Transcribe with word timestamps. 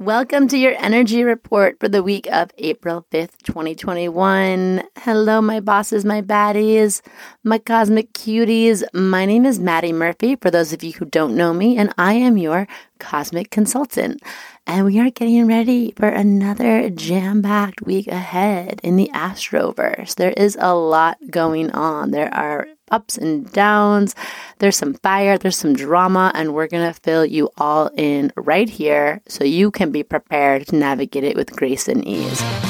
Welcome 0.00 0.48
to 0.48 0.56
your 0.56 0.74
energy 0.78 1.24
report 1.24 1.78
for 1.78 1.86
the 1.86 2.02
week 2.02 2.26
of 2.32 2.50
April 2.56 3.04
5th, 3.12 3.42
2021. 3.42 4.82
Hello, 4.96 5.42
my 5.42 5.60
bosses, 5.60 6.06
my 6.06 6.22
baddies, 6.22 7.02
my 7.44 7.58
cosmic 7.58 8.14
cuties. 8.14 8.82
My 8.94 9.26
name 9.26 9.44
is 9.44 9.60
Madi 9.60 9.92
Murphy, 9.92 10.36
for 10.36 10.50
those 10.50 10.72
of 10.72 10.82
you 10.82 10.94
who 10.94 11.04
don't 11.04 11.36
know 11.36 11.52
me, 11.52 11.76
and 11.76 11.92
I 11.98 12.14
am 12.14 12.38
your 12.38 12.66
cosmic 12.98 13.50
consultant. 13.50 14.22
And 14.66 14.86
we 14.86 14.98
are 15.00 15.10
getting 15.10 15.46
ready 15.46 15.92
for 15.94 16.08
another 16.08 16.88
jam 16.88 17.42
packed 17.42 17.82
week 17.82 18.06
ahead 18.06 18.80
in 18.82 18.96
the 18.96 19.10
Astroverse. 19.12 20.14
There 20.14 20.32
is 20.34 20.56
a 20.58 20.74
lot 20.74 21.18
going 21.30 21.72
on. 21.72 22.10
There 22.10 22.32
are 22.32 22.68
ups 22.90 23.16
and 23.16 23.50
downs. 23.52 24.14
There's 24.58 24.76
some 24.76 24.94
fire, 24.94 25.38
there's 25.38 25.56
some 25.56 25.74
drama, 25.74 26.32
and 26.34 26.54
we're 26.54 26.68
going 26.68 26.92
to 26.92 27.00
fill 27.00 27.24
you 27.24 27.50
all 27.58 27.90
in 27.96 28.32
right 28.36 28.68
here 28.68 29.20
so 29.28 29.44
you 29.44 29.70
can 29.70 29.90
be 29.90 30.02
prepared 30.02 30.66
to 30.68 30.76
navigate 30.76 31.24
it 31.24 31.36
with 31.36 31.54
grace 31.54 31.88
and 31.88 32.06
ease. 32.06 32.69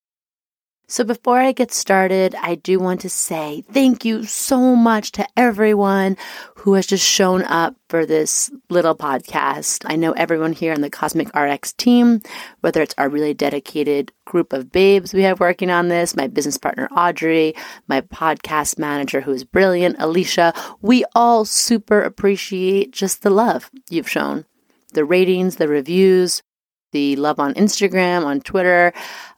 So, 0.91 1.05
before 1.05 1.39
I 1.39 1.53
get 1.53 1.71
started, 1.71 2.35
I 2.35 2.55
do 2.55 2.77
want 2.77 2.99
to 2.99 3.09
say 3.09 3.63
thank 3.71 4.03
you 4.03 4.25
so 4.25 4.75
much 4.75 5.13
to 5.13 5.25
everyone 5.37 6.17
who 6.57 6.73
has 6.73 6.85
just 6.85 7.07
shown 7.07 7.43
up 7.43 7.77
for 7.87 8.05
this 8.05 8.51
little 8.69 8.93
podcast. 8.93 9.85
I 9.85 9.95
know 9.95 10.11
everyone 10.11 10.51
here 10.51 10.73
on 10.73 10.81
the 10.81 10.89
Cosmic 10.89 11.33
RX 11.33 11.71
team, 11.71 12.21
whether 12.59 12.81
it's 12.81 12.93
our 12.97 13.07
really 13.07 13.33
dedicated 13.33 14.11
group 14.25 14.51
of 14.51 14.69
babes 14.69 15.13
we 15.13 15.21
have 15.21 15.39
working 15.39 15.69
on 15.69 15.87
this, 15.87 16.13
my 16.13 16.27
business 16.27 16.57
partner 16.57 16.89
Audrey, 16.91 17.55
my 17.87 18.01
podcast 18.01 18.77
manager 18.77 19.21
who 19.21 19.31
is 19.31 19.45
brilliant, 19.45 19.95
Alicia, 19.97 20.53
we 20.81 21.05
all 21.15 21.45
super 21.45 22.01
appreciate 22.01 22.91
just 22.91 23.23
the 23.23 23.29
love 23.29 23.71
you've 23.89 24.09
shown. 24.09 24.43
The 24.91 25.05
ratings, 25.05 25.55
the 25.55 25.69
reviews, 25.69 26.43
the 26.91 27.15
love 27.15 27.39
on 27.39 27.53
Instagram, 27.53 28.25
on 28.25 28.41
Twitter. 28.41 28.91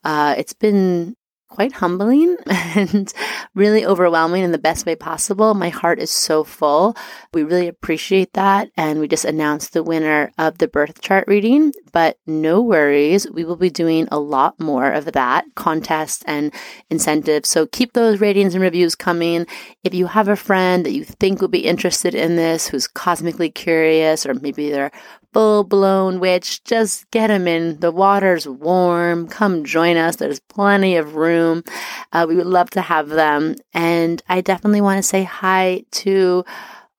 Uh, 0.04 0.34
it's 0.36 0.54
been 0.54 1.16
quite 1.54 1.74
humbling 1.74 2.36
and 2.48 3.14
really 3.54 3.86
overwhelming 3.86 4.44
in 4.44 4.52
the 4.52 4.58
best 4.58 4.88
way 4.88 4.96
possible. 4.96 5.54
My 5.54 5.70
heart 5.70 6.00
is 6.00 6.10
so 6.10 6.44
full. 6.44 6.98
We 7.32 7.44
really 7.44 7.68
appreciate 7.68 8.34
that. 8.34 8.72
And 8.76 9.00
we 9.00 9.08
just 9.08 9.24
announced 9.24 9.74
the 9.74 9.84
winner 9.84 10.32
of 10.40 10.58
the 10.58 10.68
birth 10.68 11.00
chart 11.02 11.26
reading, 11.28 11.72
but 11.92 12.18
no 12.26 12.60
worries. 12.60 13.30
We 13.30 13.46
will 13.46 13.56
be 13.56 13.70
doing 13.70 14.08
a 14.12 14.18
lot 14.18 14.60
more 14.60 14.92
of 14.92 15.06
that 15.12 15.46
contest 15.54 16.24
and 16.26 16.52
incentives. 16.90 17.50
So 17.50 17.68
keep 17.68 17.94
those 17.94 18.20
ratings 18.20 18.56
and 18.56 18.64
reviews 18.64 18.96
coming. 18.96 19.46
If 19.84 19.94
you 19.94 20.08
have 20.08 20.30
a 20.30 20.36
friend 20.36 20.84
that 20.88 20.94
you 20.94 21.04
think 21.04 21.40
would 21.40 21.52
be 21.52 21.68
interested 21.68 22.16
in 22.16 22.36
this, 22.36 22.68
who's 22.68 22.88
cosmically 22.88 23.52
curious, 23.52 24.26
or 24.26 24.34
maybe 24.34 24.72
they're 24.72 24.92
full 25.34 25.64
blown 25.64 26.20
witch, 26.20 26.64
just 26.64 27.10
get 27.12 27.28
them 27.28 27.48
in. 27.48 27.80
The 27.80 27.92
water's 27.92 28.48
warm. 28.48 29.28
Come 29.28 29.64
join 29.64 29.98
us. 29.98 30.18
There's 30.18 30.40
plenty 30.40 30.96
of 30.96 31.16
room. 31.16 31.64
Uh, 32.12 32.26
we 32.30 32.36
would 32.36 32.46
love 32.48 32.70
to 32.72 32.82
have 32.82 33.10
them. 33.10 33.56
And 33.74 34.22
I 34.30 34.42
definitely 34.42 34.82
want 34.82 35.00
to 35.00 35.04
say 35.04 35.24
hi 35.24 35.84
to 35.92 36.46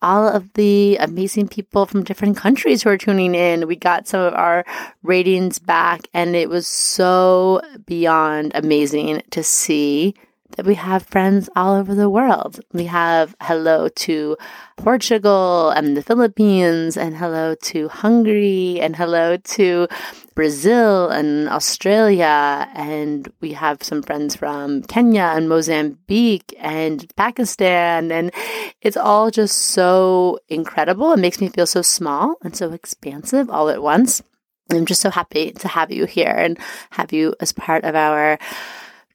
all 0.02 0.28
of 0.28 0.52
the 0.52 0.96
amazing 0.98 1.48
people 1.48 1.86
from 1.86 2.04
different 2.04 2.36
countries 2.36 2.82
who 2.82 2.90
are 2.90 2.98
tuning 2.98 3.34
in. 3.34 3.66
We 3.66 3.76
got 3.76 4.06
some 4.06 4.20
of 4.20 4.34
our 4.34 4.64
ratings 5.02 5.58
back, 5.58 6.08
and 6.12 6.36
it 6.36 6.50
was 6.50 6.66
so 6.66 7.62
beyond 7.86 8.52
amazing 8.54 9.22
to 9.30 9.42
see 9.42 10.14
that 10.56 10.66
we 10.66 10.74
have 10.74 11.02
friends 11.02 11.48
all 11.56 11.74
over 11.74 11.94
the 11.94 12.10
world. 12.10 12.60
We 12.72 12.84
have 12.86 13.34
hello 13.40 13.88
to 13.88 14.36
Portugal 14.76 15.70
and 15.70 15.96
the 15.96 16.02
Philippines, 16.02 16.96
and 16.96 17.16
hello 17.16 17.54
to 17.54 17.88
Hungary, 17.88 18.80
and 18.80 18.94
hello 18.96 19.36
to 19.36 19.88
Brazil 20.34 21.08
and 21.08 21.48
Australia. 21.48 22.68
And 22.74 23.30
we 23.40 23.52
have 23.52 23.82
some 23.82 24.02
friends 24.02 24.36
from 24.36 24.82
Kenya 24.82 25.32
and 25.34 25.48
Mozambique 25.48 26.54
and 26.58 27.04
Pakistan. 27.16 28.12
And 28.12 28.32
it's 28.80 28.96
all 28.96 29.30
just 29.30 29.58
so 29.58 30.38
incredible. 30.48 31.12
It 31.12 31.20
makes 31.20 31.40
me 31.40 31.48
feel 31.48 31.66
so 31.66 31.82
small 31.82 32.36
and 32.42 32.56
so 32.56 32.72
expansive 32.72 33.50
all 33.50 33.68
at 33.68 33.82
once. 33.82 34.22
I'm 34.70 34.86
just 34.86 35.02
so 35.02 35.10
happy 35.10 35.52
to 35.52 35.68
have 35.68 35.92
you 35.92 36.06
here 36.06 36.34
and 36.36 36.58
have 36.90 37.12
you 37.12 37.34
as 37.40 37.52
part 37.52 37.84
of 37.84 37.94
our 37.94 38.38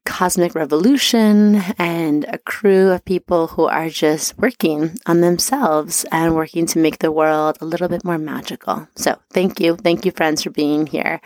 cosmic 0.09 0.55
revolution 0.55 1.61
and 1.77 2.25
a 2.29 2.39
crew 2.39 2.89
of 2.89 3.05
people 3.05 3.45
who 3.45 3.65
are 3.65 3.89
just 3.89 4.35
working 4.39 4.97
on 5.05 5.21
themselves 5.21 6.03
and 6.11 6.35
working 6.35 6.65
to 6.65 6.79
make 6.79 6.97
the 6.97 7.11
world 7.11 7.59
a 7.61 7.65
little 7.65 7.87
bit 7.87 8.03
more 8.03 8.17
magical. 8.17 8.87
So, 8.95 9.19
thank 9.29 9.59
you. 9.59 9.75
Thank 9.75 10.05
you, 10.05 10.11
friends, 10.11 10.41
for 10.41 10.49
being 10.49 10.87
here. 10.87 11.21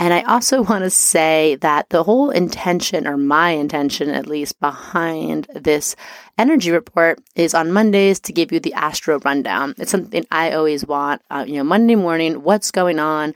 And 0.00 0.12
I 0.12 0.22
also 0.22 0.62
want 0.70 0.82
to 0.82 0.90
say 0.90 1.54
that 1.60 1.90
the 1.90 2.02
whole 2.02 2.30
intention, 2.30 3.06
or 3.06 3.16
my 3.16 3.50
intention 3.50 4.10
at 4.10 4.26
least, 4.26 4.58
behind 4.58 5.46
this 5.54 5.94
energy 6.36 6.72
report 6.72 7.20
is 7.36 7.54
on 7.54 7.72
Mondays 7.72 8.18
to 8.20 8.32
give 8.32 8.50
you 8.50 8.58
the 8.58 8.74
astro 8.74 9.20
rundown. 9.20 9.74
It's 9.78 9.92
something 9.92 10.26
I 10.32 10.52
always 10.52 10.84
want. 10.84 11.22
Uh, 11.30 11.44
you 11.46 11.54
know, 11.54 11.64
Monday 11.64 11.94
morning, 11.94 12.42
what's 12.42 12.72
going 12.72 12.98
on 12.98 13.32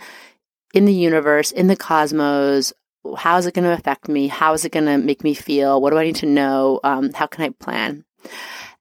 in 0.75 0.87
the 0.87 0.93
universe, 0.93 1.53
in 1.53 1.69
the 1.69 1.77
cosmos, 1.77 2.73
how 3.17 3.37
is 3.37 3.47
it 3.47 3.55
going 3.55 3.65
to 3.65 3.73
affect 3.73 4.09
me? 4.09 4.29
How 4.29 4.53
is 4.53 4.65
it 4.65 4.73
going 4.73 4.87
to 4.87 4.99
make 4.99 5.25
me 5.25 5.35
feel? 5.35 5.81
What 5.81 5.91
do 5.91 5.99
I 5.99 6.05
need 6.05 6.17
to 6.17 6.27
know? 6.27 6.81
Um, 6.85 7.13
how 7.13 7.27
can 7.27 7.45
I 7.45 7.51
plan? 7.51 8.05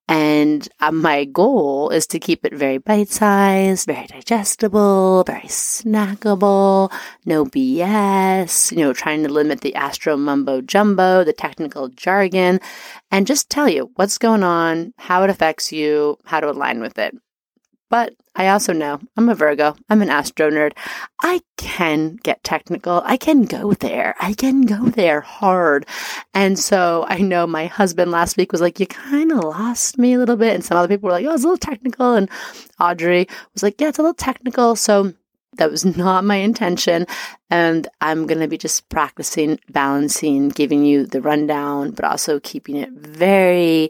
And 0.09 0.67
uh, 0.79 0.91
my 0.91 1.25
goal 1.25 1.89
is 1.89 2.07
to 2.07 2.19
keep 2.19 2.45
it 2.45 2.53
very 2.53 2.77
bite 2.77 3.09
sized, 3.09 3.87
very 3.87 4.07
digestible, 4.07 5.25
very 5.25 5.41
snackable, 5.41 6.93
no 7.25 7.43
BS, 7.43 8.71
you 8.71 8.77
know, 8.77 8.93
trying 8.93 9.23
to 9.23 9.29
limit 9.29 9.61
the 9.61 9.75
astro 9.75 10.15
mumbo 10.15 10.61
jumbo, 10.61 11.25
the 11.25 11.33
technical 11.33 11.89
jargon, 11.89 12.61
and 13.11 13.27
just 13.27 13.49
tell 13.49 13.67
you 13.67 13.91
what's 13.95 14.17
going 14.17 14.43
on, 14.43 14.93
how 14.97 15.23
it 15.23 15.29
affects 15.29 15.73
you, 15.73 16.17
how 16.23 16.39
to 16.39 16.49
align 16.49 16.79
with 16.79 16.97
it. 16.97 17.13
But 17.89 18.15
I 18.35 18.49
also 18.49 18.73
know 18.73 18.99
I'm 19.15 19.29
a 19.29 19.35
Virgo. 19.35 19.75
I'm 19.89 20.01
an 20.01 20.09
astro 20.09 20.49
nerd. 20.49 20.73
I 21.23 21.41
can 21.57 22.17
get 22.17 22.43
technical. 22.43 23.01
I 23.05 23.17
can 23.17 23.43
go 23.43 23.73
there. 23.73 24.15
I 24.19 24.33
can 24.33 24.63
go 24.63 24.89
there 24.89 25.21
hard. 25.21 25.85
And 26.33 26.59
so 26.59 27.05
I 27.07 27.19
know 27.19 27.47
my 27.47 27.65
husband 27.65 28.11
last 28.11 28.37
week 28.37 28.51
was 28.51 28.61
like, 28.61 28.79
you 28.79 28.87
kind 28.87 29.31
of 29.31 29.43
lost 29.43 29.97
me 29.97 30.13
a 30.13 30.19
little 30.19 30.35
bit. 30.35 30.53
And 30.53 30.63
some 30.63 30.77
other 30.77 30.87
people 30.87 31.07
were 31.07 31.13
like, 31.13 31.25
oh, 31.25 31.33
it's 31.33 31.43
a 31.43 31.47
little 31.47 31.57
technical. 31.57 32.13
And 32.13 32.29
Audrey 32.79 33.27
was 33.53 33.63
like, 33.63 33.79
yeah, 33.79 33.89
it's 33.89 33.99
a 33.99 34.01
little 34.01 34.13
technical. 34.13 34.75
So 34.75 35.13
that 35.57 35.71
was 35.71 35.85
not 35.85 36.23
my 36.23 36.35
intention. 36.35 37.07
And 37.49 37.87
I'm 38.01 38.27
going 38.27 38.41
to 38.41 38.47
be 38.47 38.57
just 38.57 38.87
practicing 38.89 39.59
balancing, 39.69 40.49
giving 40.49 40.85
you 40.85 41.05
the 41.05 41.21
rundown, 41.21 41.91
but 41.91 42.05
also 42.05 42.39
keeping 42.39 42.75
it 42.75 42.91
very 42.91 43.89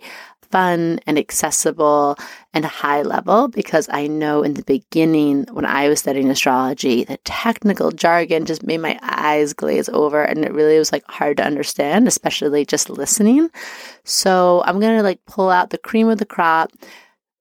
fun 0.52 1.00
and 1.06 1.18
accessible 1.18 2.18
and 2.54 2.66
high 2.66 3.02
level 3.02 3.48
because 3.48 3.88
I 3.92 4.08
know 4.08 4.44
in 4.44 4.56
the 4.56 4.64
beginning 4.64 5.46
when 5.52 5.66
I 5.66 5.90
was 5.90 6.00
studying 6.00 6.30
astrology, 6.30 7.04
the 7.04 7.18
technical 7.18 7.92
jargon 7.92 8.46
just 8.46 8.64
made 8.64 8.80
my 8.80 9.00
eyes 9.02 9.54
glaze 9.54 9.90
over 9.90 10.24
and 10.24 10.44
it 10.44 10.54
really 10.54 10.78
was 10.78 10.92
like 10.92 11.04
hard 11.08 11.38
to 11.38 11.46
understand, 11.46 12.08
especially 12.08 12.66
just 12.66 12.90
listening. 12.90 13.50
So 14.04 14.64
I'm 14.66 14.80
going 14.80 14.98
to 14.98 15.04
like 15.04 15.24
pull 15.26 15.50
out 15.50 15.70
the 15.70 15.78
cream 15.78 16.10
of 16.10 16.18
the 16.18 16.26
crop, 16.26 16.72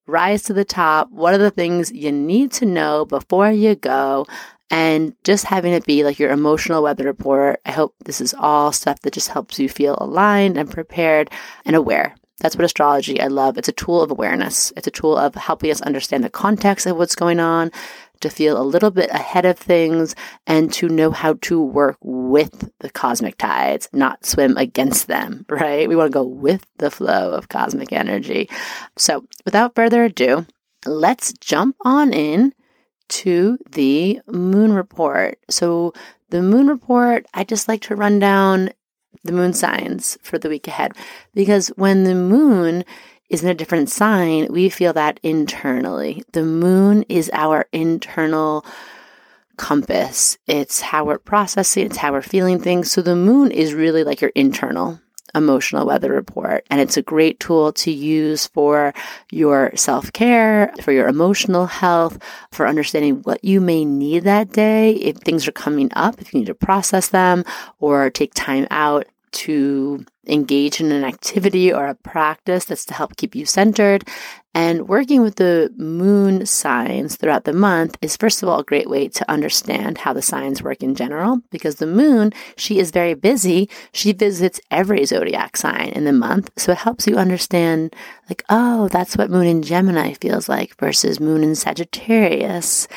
rise 0.06 0.42
to 0.44 0.52
the 0.52 0.64
top. 0.64 1.10
What 1.10 1.34
are 1.34 1.38
the 1.38 1.50
things 1.50 1.92
you 1.92 2.12
need 2.12 2.52
to 2.52 2.66
know 2.66 3.04
before 3.04 3.50
you 3.50 3.74
go? 3.74 4.26
And 4.68 5.14
just 5.22 5.44
having 5.44 5.72
it 5.72 5.86
be 5.86 6.02
like 6.02 6.18
your 6.18 6.32
emotional 6.32 6.82
weather 6.82 7.04
report. 7.04 7.60
I 7.64 7.70
hope 7.70 7.94
this 8.04 8.20
is 8.20 8.34
all 8.34 8.72
stuff 8.72 9.00
that 9.02 9.12
just 9.14 9.28
helps 9.28 9.60
you 9.60 9.68
feel 9.68 9.96
aligned 10.00 10.58
and 10.58 10.68
prepared 10.68 11.30
and 11.64 11.76
aware 11.76 12.16
that's 12.40 12.54
what 12.54 12.64
astrology 12.64 13.20
I 13.20 13.28
love. 13.28 13.56
It's 13.56 13.68
a 13.68 13.72
tool 13.72 14.02
of 14.02 14.10
awareness. 14.10 14.72
It's 14.76 14.86
a 14.86 14.90
tool 14.90 15.16
of 15.16 15.34
helping 15.34 15.70
us 15.70 15.80
understand 15.80 16.22
the 16.22 16.30
context 16.30 16.86
of 16.86 16.96
what's 16.96 17.14
going 17.14 17.40
on, 17.40 17.70
to 18.20 18.28
feel 18.28 18.60
a 18.60 18.64
little 18.64 18.90
bit 18.90 19.10
ahead 19.10 19.46
of 19.46 19.58
things, 19.58 20.14
and 20.46 20.72
to 20.74 20.88
know 20.88 21.10
how 21.10 21.34
to 21.42 21.60
work 21.60 21.96
with 22.02 22.70
the 22.80 22.90
cosmic 22.90 23.38
tides, 23.38 23.88
not 23.92 24.26
swim 24.26 24.56
against 24.58 25.06
them, 25.06 25.46
right? 25.50 25.88
We 25.88 25.96
want 25.96 26.12
to 26.12 26.18
go 26.18 26.24
with 26.24 26.66
the 26.76 26.90
flow 26.90 27.32
of 27.32 27.48
cosmic 27.48 27.92
energy. 27.92 28.50
So, 28.96 29.24
without 29.44 29.74
further 29.74 30.04
ado, 30.04 30.46
let's 30.84 31.32
jump 31.34 31.76
on 31.82 32.12
in 32.12 32.52
to 33.08 33.58
the 33.70 34.20
moon 34.26 34.72
report. 34.72 35.38
So, 35.48 35.94
the 36.28 36.42
moon 36.42 36.66
report, 36.66 37.24
I 37.32 37.44
just 37.44 37.68
like 37.68 37.82
to 37.82 37.96
run 37.96 38.18
down 38.18 38.70
the 39.24 39.32
moon 39.32 39.52
signs 39.52 40.18
for 40.22 40.38
the 40.38 40.48
week 40.48 40.68
ahead 40.68 40.92
because 41.34 41.68
when 41.68 42.04
the 42.04 42.14
moon 42.14 42.84
is 43.28 43.42
in 43.42 43.48
a 43.48 43.54
different 43.54 43.90
sign, 43.90 44.46
we 44.52 44.68
feel 44.68 44.92
that 44.92 45.18
internally. 45.22 46.22
The 46.32 46.44
moon 46.44 47.04
is 47.08 47.30
our 47.32 47.66
internal 47.72 48.64
compass. 49.56 50.38
It's 50.46 50.80
how 50.80 51.04
we're 51.04 51.18
processing, 51.18 51.86
it's 51.86 51.96
how 51.96 52.12
we're 52.12 52.22
feeling 52.22 52.60
things. 52.60 52.92
So 52.92 53.02
the 53.02 53.16
moon 53.16 53.50
is 53.50 53.74
really 53.74 54.04
like 54.04 54.20
your 54.20 54.32
internal 54.34 55.00
emotional 55.34 55.86
weather 55.86 56.12
report. 56.12 56.66
And 56.70 56.80
it's 56.80 56.96
a 56.96 57.02
great 57.02 57.40
tool 57.40 57.72
to 57.74 57.90
use 57.90 58.46
for 58.48 58.94
your 59.30 59.72
self 59.74 60.12
care, 60.12 60.72
for 60.82 60.92
your 60.92 61.08
emotional 61.08 61.66
health, 61.66 62.18
for 62.50 62.66
understanding 62.66 63.22
what 63.22 63.44
you 63.44 63.60
may 63.60 63.84
need 63.84 64.24
that 64.24 64.52
day. 64.52 64.92
If 64.92 65.18
things 65.18 65.46
are 65.46 65.52
coming 65.52 65.90
up, 65.94 66.20
if 66.20 66.32
you 66.32 66.40
need 66.40 66.46
to 66.46 66.54
process 66.54 67.08
them 67.08 67.44
or 67.78 68.10
take 68.10 68.34
time 68.34 68.66
out 68.70 69.06
to 69.32 70.04
engage 70.26 70.80
in 70.80 70.90
an 70.92 71.04
activity 71.04 71.72
or 71.72 71.86
a 71.86 71.94
practice 71.94 72.64
that's 72.64 72.84
to 72.86 72.94
help 72.94 73.16
keep 73.16 73.34
you 73.34 73.44
centered. 73.44 74.04
And 74.56 74.88
working 74.88 75.20
with 75.20 75.36
the 75.36 75.70
moon 75.76 76.46
signs 76.46 77.16
throughout 77.16 77.44
the 77.44 77.52
month 77.52 77.98
is, 78.00 78.16
first 78.16 78.42
of 78.42 78.48
all, 78.48 78.60
a 78.60 78.64
great 78.64 78.88
way 78.88 79.06
to 79.06 79.30
understand 79.30 79.98
how 79.98 80.14
the 80.14 80.22
signs 80.22 80.62
work 80.62 80.82
in 80.82 80.94
general, 80.94 81.42
because 81.50 81.74
the 81.74 81.86
moon, 81.86 82.32
she 82.56 82.78
is 82.78 82.90
very 82.90 83.12
busy. 83.12 83.68
She 83.92 84.14
visits 84.14 84.58
every 84.70 85.04
zodiac 85.04 85.58
sign 85.58 85.90
in 85.90 86.04
the 86.04 86.12
month. 86.14 86.48
So 86.56 86.72
it 86.72 86.78
helps 86.78 87.06
you 87.06 87.16
understand, 87.16 87.94
like, 88.30 88.44
oh, 88.48 88.88
that's 88.88 89.14
what 89.18 89.28
moon 89.28 89.46
in 89.46 89.62
Gemini 89.62 90.14
feels 90.14 90.48
like 90.48 90.74
versus 90.80 91.20
moon 91.20 91.44
in 91.44 91.54
Sagittarius. 91.54 92.88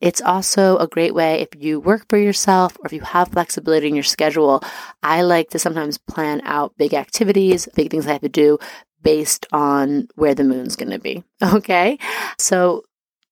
It's 0.00 0.22
also 0.22 0.78
a 0.78 0.88
great 0.88 1.14
way 1.14 1.42
if 1.42 1.62
you 1.62 1.78
work 1.78 2.06
for 2.08 2.16
yourself 2.16 2.74
or 2.80 2.86
if 2.86 2.92
you 2.94 3.02
have 3.02 3.28
flexibility 3.28 3.86
in 3.86 3.94
your 3.94 4.02
schedule. 4.02 4.62
I 5.02 5.20
like 5.20 5.50
to 5.50 5.58
sometimes 5.58 5.98
plan 5.98 6.40
out 6.44 6.76
big 6.78 6.94
activities, 6.94 7.68
big 7.76 7.90
things 7.90 8.06
I 8.06 8.12
have 8.12 8.22
to 8.22 8.30
do 8.30 8.58
based 9.02 9.46
on 9.52 10.08
where 10.14 10.34
the 10.34 10.44
moon's 10.44 10.76
going 10.76 10.92
to 10.92 10.98
be. 10.98 11.24
Okay. 11.42 11.98
So 12.38 12.84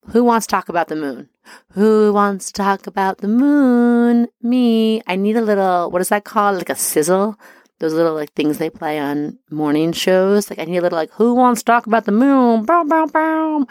who 0.09 0.25
wants 0.25 0.47
to 0.47 0.51
talk 0.51 0.69
about 0.69 0.89
the 0.89 0.97
moon? 0.97 1.29
Who 1.73 2.13
wants 2.13 2.47
to 2.47 2.53
talk 2.53 2.87
about 2.87 3.19
the 3.19 3.29
moon? 3.29 4.29
Me. 4.43 5.03
I 5.07 5.17
need 5.17 5.37
a 5.37 5.43
little, 5.43 5.91
what 5.91 6.03
is 6.03 6.09
that 6.09 6.25
called? 6.25 6.59
Like 6.59 6.71
a 6.71 6.75
sizzle? 6.75 7.39
Those 7.79 7.95
little 7.95 8.15
like 8.15 8.33
things 8.35 8.59
they 8.59 8.69
play 8.71 8.99
on 8.99 9.39
morning 9.51 9.93
shows. 9.93 10.51
Like 10.51 10.59
I 10.59 10.65
need 10.65 10.79
a 10.79 10.83
little 10.83 10.99
like, 10.99 11.13
who 11.13 11.35
wants 11.35 11.63
to 11.63 11.65
talk 11.65 11.87
about 11.87 12.05
the 12.05 12.13
moon? 12.13 12.65
Boom, 12.65 12.89
boom, 12.89 13.09
boom. 13.09 13.67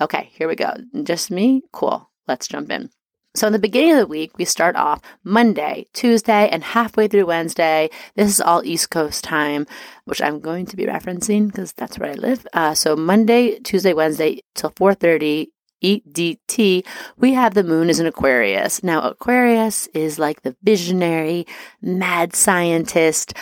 Okay, 0.00 0.30
here 0.32 0.48
we 0.48 0.56
go. 0.56 0.74
Just 1.02 1.30
me? 1.30 1.62
Cool. 1.72 2.10
Let's 2.28 2.48
jump 2.48 2.70
in. 2.70 2.90
So, 3.36 3.46
in 3.46 3.52
the 3.52 3.58
beginning 3.58 3.92
of 3.92 3.98
the 3.98 4.06
week, 4.06 4.38
we 4.38 4.46
start 4.46 4.76
off 4.76 5.02
Monday, 5.22 5.84
Tuesday, 5.92 6.48
and 6.48 6.64
halfway 6.64 7.06
through 7.06 7.26
Wednesday. 7.26 7.90
This 8.14 8.30
is 8.30 8.40
all 8.40 8.64
East 8.64 8.88
Coast 8.88 9.24
time, 9.24 9.66
which 10.06 10.22
I'm 10.22 10.40
going 10.40 10.64
to 10.64 10.76
be 10.76 10.86
referencing 10.86 11.48
because 11.48 11.74
that's 11.74 11.98
where 11.98 12.12
I 12.12 12.14
live. 12.14 12.46
Uh, 12.54 12.72
so, 12.74 12.96
Monday, 12.96 13.58
Tuesday, 13.58 13.92
Wednesday 13.92 14.40
till 14.54 14.70
4:30 14.70 15.48
EDT, 15.84 16.86
we 17.18 17.34
have 17.34 17.52
the 17.52 17.62
moon 17.62 17.90
as 17.90 18.00
an 18.00 18.06
Aquarius. 18.06 18.82
Now, 18.82 19.02
Aquarius 19.02 19.86
is 19.88 20.18
like 20.18 20.40
the 20.40 20.56
visionary, 20.62 21.46
mad 21.82 22.34
scientist, 22.34 23.34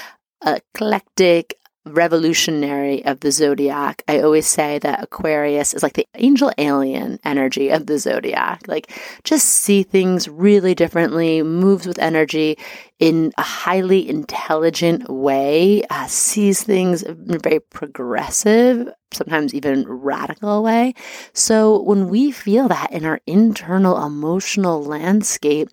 eclectic, 0.44 1.54
revolutionary 1.86 3.04
of 3.04 3.20
the 3.20 3.30
zodiac. 3.30 4.02
I 4.08 4.20
always 4.20 4.46
say 4.46 4.78
that 4.80 5.02
Aquarius 5.02 5.74
is 5.74 5.82
like 5.82 5.94
the 5.94 6.08
angel 6.14 6.50
alien 6.56 7.18
energy 7.24 7.68
of 7.68 7.86
the 7.86 7.98
zodiac. 7.98 8.62
Like 8.66 8.90
just 9.22 9.46
see 9.46 9.82
things 9.82 10.28
really 10.28 10.74
differently, 10.74 11.42
moves 11.42 11.86
with 11.86 11.98
energy 11.98 12.58
in 12.98 13.32
a 13.36 13.42
highly 13.42 14.08
intelligent 14.08 15.10
way, 15.10 15.82
uh, 15.90 16.06
sees 16.06 16.62
things 16.62 17.02
in 17.02 17.34
a 17.34 17.38
very 17.38 17.60
progressive, 17.60 18.88
sometimes 19.12 19.52
even 19.52 19.86
radical 19.86 20.62
way. 20.62 20.94
So 21.34 21.82
when 21.82 22.08
we 22.08 22.30
feel 22.30 22.68
that 22.68 22.92
in 22.92 23.04
our 23.04 23.20
internal 23.26 24.04
emotional 24.04 24.82
landscape, 24.82 25.68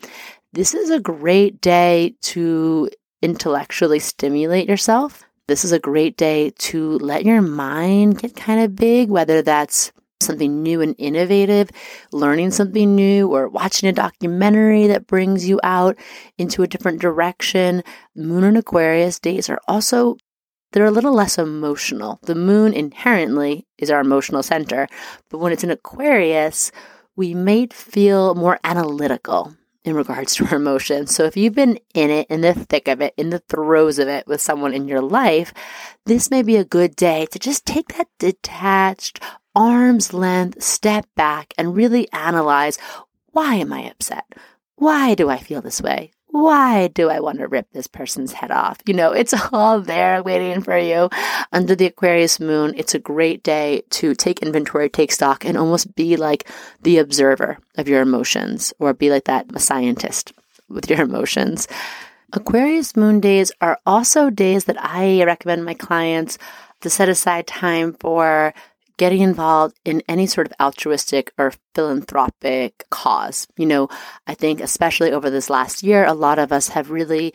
this 0.51 0.73
is 0.73 0.89
a 0.89 0.99
great 0.99 1.61
day 1.61 2.15
to 2.21 2.89
intellectually 3.21 3.99
stimulate 3.99 4.67
yourself 4.67 5.23
this 5.51 5.65
is 5.65 5.73
a 5.73 5.79
great 5.79 6.15
day 6.15 6.49
to 6.51 6.97
let 6.99 7.25
your 7.25 7.41
mind 7.41 8.17
get 8.19 8.37
kind 8.37 8.63
of 8.63 8.73
big, 8.73 9.09
whether 9.09 9.41
that's 9.41 9.91
something 10.21 10.63
new 10.63 10.79
and 10.79 10.95
innovative, 10.97 11.69
learning 12.13 12.51
something 12.51 12.95
new, 12.95 13.27
or 13.27 13.49
watching 13.49 13.89
a 13.89 13.91
documentary 13.91 14.87
that 14.87 15.07
brings 15.07 15.45
you 15.45 15.59
out 15.61 15.97
into 16.37 16.63
a 16.63 16.67
different 16.67 17.01
direction. 17.01 17.83
Moon 18.15 18.45
and 18.45 18.57
Aquarius 18.57 19.19
days 19.19 19.49
are 19.49 19.59
also 19.67 20.15
they're 20.71 20.85
a 20.85 20.91
little 20.91 21.13
less 21.13 21.37
emotional. 21.37 22.21
The 22.21 22.35
moon 22.35 22.71
inherently 22.71 23.67
is 23.77 23.91
our 23.91 23.99
emotional 23.99 24.43
center, 24.43 24.87
but 25.29 25.39
when 25.39 25.51
it's 25.51 25.65
in 25.65 25.69
Aquarius, 25.69 26.71
we 27.17 27.33
may 27.33 27.67
feel 27.67 28.35
more 28.35 28.57
analytical 28.63 29.53
in 29.83 29.95
regards 29.95 30.35
to 30.35 30.45
our 30.47 30.55
emotions. 30.55 31.15
So 31.15 31.25
if 31.25 31.37
you've 31.37 31.55
been 31.55 31.79
in 31.93 32.09
it, 32.09 32.27
in 32.29 32.41
the 32.41 32.53
thick 32.53 32.87
of 32.87 33.01
it, 33.01 33.13
in 33.17 33.29
the 33.29 33.39
throes 33.39 33.99
of 33.99 34.07
it 34.07 34.27
with 34.27 34.41
someone 34.41 34.73
in 34.73 34.87
your 34.87 35.01
life, 35.01 35.53
this 36.05 36.31
may 36.31 36.41
be 36.41 36.57
a 36.57 36.65
good 36.65 36.95
day 36.95 37.27
to 37.31 37.39
just 37.39 37.65
take 37.65 37.95
that 37.95 38.07
detached, 38.19 39.21
arm's 39.55 40.13
length 40.13 40.61
step 40.63 41.05
back 41.15 41.53
and 41.57 41.75
really 41.75 42.11
analyze 42.11 42.77
why 43.33 43.55
am 43.55 43.71
I 43.71 43.89
upset? 43.89 44.25
Why 44.75 45.15
do 45.15 45.29
I 45.29 45.37
feel 45.37 45.61
this 45.61 45.81
way? 45.81 46.11
Why 46.31 46.87
do 46.87 47.09
I 47.09 47.19
want 47.19 47.39
to 47.39 47.47
rip 47.47 47.71
this 47.71 47.87
person's 47.87 48.31
head 48.31 48.51
off? 48.51 48.77
You 48.85 48.93
know, 48.93 49.11
it's 49.11 49.33
all 49.51 49.81
there 49.81 50.23
waiting 50.23 50.61
for 50.61 50.77
you 50.77 51.09
under 51.51 51.75
the 51.75 51.87
Aquarius 51.87 52.39
moon. 52.39 52.73
It's 52.77 52.95
a 52.95 52.99
great 52.99 53.43
day 53.43 53.83
to 53.91 54.15
take 54.15 54.41
inventory, 54.41 54.89
take 54.89 55.11
stock, 55.11 55.45
and 55.45 55.57
almost 55.57 55.93
be 55.95 56.15
like 56.15 56.49
the 56.81 56.97
observer 56.97 57.57
of 57.75 57.87
your 57.87 58.01
emotions 58.01 58.73
or 58.79 58.93
be 58.93 59.09
like 59.09 59.25
that 59.25 59.59
scientist 59.61 60.33
with 60.69 60.89
your 60.89 61.01
emotions. 61.01 61.67
Aquarius 62.33 62.95
moon 62.95 63.19
days 63.19 63.51
are 63.59 63.77
also 63.85 64.29
days 64.29 64.65
that 64.65 64.77
I 64.79 65.23
recommend 65.23 65.65
my 65.65 65.73
clients 65.73 66.37
to 66.79 66.89
set 66.89 67.09
aside 67.09 67.45
time 67.45 67.93
for 67.93 68.53
getting 69.01 69.21
involved 69.21 69.79
in 69.83 70.03
any 70.07 70.27
sort 70.27 70.45
of 70.45 70.53
altruistic 70.61 71.33
or 71.35 71.51
philanthropic 71.73 72.85
cause. 72.91 73.47
You 73.57 73.65
know, 73.65 73.89
I 74.27 74.35
think 74.35 74.61
especially 74.61 75.11
over 75.11 75.31
this 75.31 75.49
last 75.49 75.81
year, 75.81 76.05
a 76.05 76.13
lot 76.13 76.37
of 76.37 76.51
us 76.51 76.67
have 76.67 76.91
really 76.91 77.33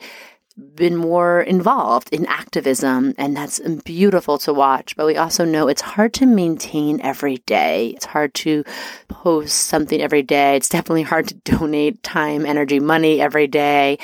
been 0.75 0.95
more 0.95 1.41
involved 1.41 2.09
in 2.11 2.25
activism, 2.25 3.13
and 3.17 3.37
that's 3.37 3.59
beautiful 3.85 4.37
to 4.39 4.53
watch. 4.53 4.95
But 4.95 5.05
we 5.05 5.17
also 5.17 5.45
know 5.45 5.67
it's 5.67 5.81
hard 5.81 6.13
to 6.15 6.25
maintain 6.25 6.99
every 7.01 7.37
day. 7.45 7.89
It's 7.95 8.05
hard 8.05 8.33
to 8.35 8.63
post 9.07 9.55
something 9.55 10.01
every 10.01 10.23
day. 10.23 10.55
It's 10.55 10.69
definitely 10.69 11.03
hard 11.03 11.27
to 11.27 11.35
donate 11.35 12.01
time, 12.03 12.45
energy, 12.45 12.79
money 12.79 13.21
every 13.21 13.47
day. 13.47 13.99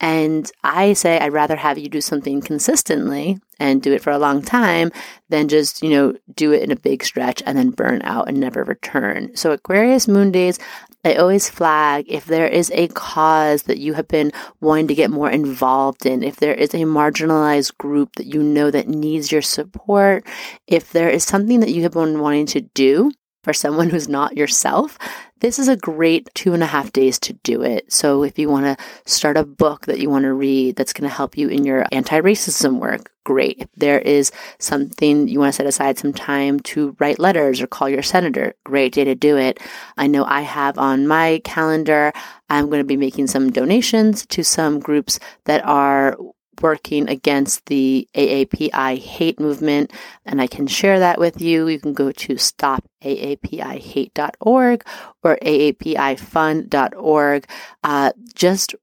And 0.00 0.50
I 0.62 0.92
say 0.92 1.18
I'd 1.18 1.32
rather 1.32 1.56
have 1.56 1.76
you 1.76 1.88
do 1.88 2.00
something 2.00 2.40
consistently 2.40 3.38
and 3.58 3.82
do 3.82 3.92
it 3.92 4.02
for 4.02 4.10
a 4.10 4.18
long 4.18 4.42
time 4.42 4.92
than 5.28 5.48
just, 5.48 5.82
you 5.82 5.90
know, 5.90 6.14
do 6.36 6.52
it 6.52 6.62
in 6.62 6.70
a 6.70 6.76
big 6.76 7.02
stretch 7.02 7.42
and 7.44 7.58
then 7.58 7.70
burn 7.70 8.00
out 8.02 8.28
and 8.28 8.38
never 8.38 8.62
return. 8.62 9.34
So 9.34 9.50
Aquarius 9.50 10.06
moon 10.06 10.30
days, 10.30 10.60
I 11.04 11.14
always 11.14 11.48
flag 11.48 12.06
if 12.08 12.24
there 12.24 12.48
is 12.48 12.70
a 12.74 12.88
cause 12.88 13.62
that 13.64 13.78
you 13.78 13.94
have 13.94 14.08
been 14.08 14.32
wanting 14.60 14.88
to 14.88 14.94
get 14.94 15.10
more 15.10 15.30
involved 15.30 16.04
in, 16.04 16.22
if 16.22 16.36
there 16.36 16.54
is 16.54 16.74
a 16.74 16.78
marginalized 16.78 17.78
group 17.78 18.16
that 18.16 18.26
you 18.26 18.42
know 18.42 18.70
that 18.70 18.88
needs 18.88 19.30
your 19.30 19.42
support, 19.42 20.26
if 20.66 20.90
there 20.90 21.08
is 21.08 21.24
something 21.24 21.60
that 21.60 21.70
you 21.70 21.82
have 21.82 21.92
been 21.92 22.20
wanting 22.20 22.46
to 22.46 22.60
do 22.60 23.12
for 23.44 23.52
someone 23.52 23.90
who's 23.90 24.08
not 24.08 24.36
yourself, 24.36 24.98
this 25.40 25.58
is 25.58 25.68
a 25.68 25.76
great 25.76 26.28
two 26.34 26.52
and 26.52 26.62
a 26.62 26.66
half 26.66 26.92
days 26.92 27.18
to 27.20 27.32
do 27.32 27.62
it. 27.62 27.92
So 27.92 28.22
if 28.24 28.38
you 28.38 28.48
want 28.48 28.66
to 28.66 28.84
start 29.06 29.36
a 29.36 29.44
book 29.44 29.86
that 29.86 30.00
you 30.00 30.10
want 30.10 30.24
to 30.24 30.32
read 30.32 30.76
that's 30.76 30.92
going 30.92 31.08
to 31.08 31.14
help 31.14 31.36
you 31.36 31.48
in 31.48 31.64
your 31.64 31.84
anti-racism 31.92 32.78
work, 32.78 33.12
great. 33.24 33.58
If 33.58 33.68
there 33.76 33.98
is 33.98 34.32
something 34.58 35.28
you 35.28 35.38
want 35.38 35.52
to 35.52 35.56
set 35.56 35.66
aside 35.66 35.98
some 35.98 36.12
time 36.12 36.60
to 36.60 36.96
write 36.98 37.18
letters 37.18 37.60
or 37.60 37.66
call 37.66 37.88
your 37.88 38.02
senator, 38.02 38.54
great 38.64 38.94
day 38.94 39.04
to 39.04 39.14
do 39.14 39.36
it. 39.36 39.60
I 39.96 40.06
know 40.06 40.24
I 40.24 40.40
have 40.40 40.78
on 40.78 41.06
my 41.06 41.40
calendar, 41.44 42.12
I'm 42.48 42.66
going 42.66 42.80
to 42.80 42.84
be 42.84 42.96
making 42.96 43.26
some 43.26 43.52
donations 43.52 44.24
to 44.26 44.42
some 44.42 44.80
groups 44.80 45.18
that 45.44 45.64
are 45.64 46.16
working 46.62 47.08
against 47.08 47.66
the 47.66 48.08
AAPI 48.14 48.98
hate 48.98 49.40
movement, 49.40 49.92
and 50.24 50.40
I 50.40 50.46
can 50.46 50.66
share 50.66 51.00
that 51.00 51.18
with 51.18 51.38
you. 51.40 51.66
You 51.68 51.80
can 51.80 51.92
go 51.92 52.12
to 52.12 52.34
stopaapihate.org 52.34 54.84
or 55.22 55.36
aapifund.org. 55.36 57.46
Uh, 57.84 58.12
just 58.34 58.74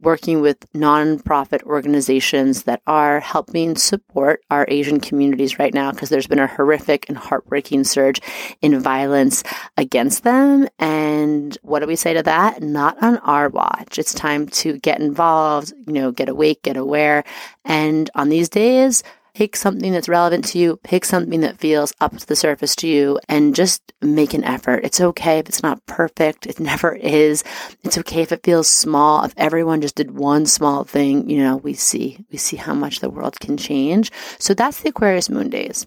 working 0.00 0.40
with 0.40 0.70
nonprofit 0.72 1.62
organizations 1.62 2.64
that 2.64 2.82
are 2.86 3.20
helping 3.20 3.76
support 3.76 4.42
our 4.50 4.66
Asian 4.68 5.00
communities 5.00 5.58
right 5.58 5.72
now 5.72 5.90
because 5.90 6.10
there's 6.10 6.26
been 6.26 6.38
a 6.38 6.46
horrific 6.46 7.08
and 7.08 7.16
heartbreaking 7.16 7.84
surge 7.84 8.20
in 8.60 8.78
violence 8.78 9.42
against 9.76 10.22
them. 10.22 10.68
And 10.78 11.56
what 11.62 11.80
do 11.80 11.86
we 11.86 11.96
say 11.96 12.14
to 12.14 12.22
that? 12.24 12.62
Not 12.62 13.02
on 13.02 13.16
our 13.18 13.48
watch. 13.48 13.98
It's 13.98 14.12
time 14.14 14.46
to 14.48 14.78
get 14.78 15.00
involved, 15.00 15.72
you 15.86 15.94
know, 15.94 16.12
get 16.12 16.28
awake, 16.28 16.62
get 16.62 16.76
aware. 16.76 17.24
And 17.64 18.10
on 18.14 18.28
these 18.28 18.48
days, 18.48 19.02
pick 19.36 19.54
something 19.54 19.92
that's 19.92 20.08
relevant 20.08 20.46
to 20.46 20.58
you, 20.58 20.78
pick 20.82 21.04
something 21.04 21.40
that 21.40 21.58
feels 21.58 21.92
up 22.00 22.16
to 22.16 22.26
the 22.26 22.34
surface 22.34 22.74
to 22.74 22.88
you, 22.88 23.20
and 23.28 23.54
just 23.54 23.92
make 24.00 24.32
an 24.32 24.42
effort. 24.44 24.82
It's 24.82 24.98
okay 24.98 25.38
if 25.38 25.46
it's 25.46 25.62
not 25.62 25.84
perfect. 25.84 26.46
It 26.46 26.58
never 26.72 26.94
is. 26.94 27.44
It's 27.84 27.98
okay 27.98 28.22
if 28.22 28.32
it 28.32 28.42
feels 28.42 28.66
small. 28.66 29.24
If 29.24 29.34
everyone 29.36 29.82
just 29.82 29.94
did 29.94 30.12
one 30.12 30.46
small 30.46 30.84
thing, 30.84 31.28
you 31.28 31.36
know, 31.36 31.58
we 31.58 31.74
see, 31.74 32.24
we 32.32 32.38
see 32.38 32.56
how 32.56 32.72
much 32.72 33.00
the 33.00 33.10
world 33.10 33.38
can 33.38 33.58
change. 33.58 34.10
So 34.38 34.54
that's 34.54 34.80
the 34.80 34.88
Aquarius 34.88 35.28
moon 35.28 35.50
days. 35.50 35.86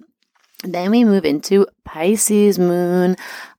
Then 0.63 0.91
we 0.91 1.03
move 1.03 1.25
into 1.25 1.65
Pisces 1.85 2.59
moon. 2.59 3.15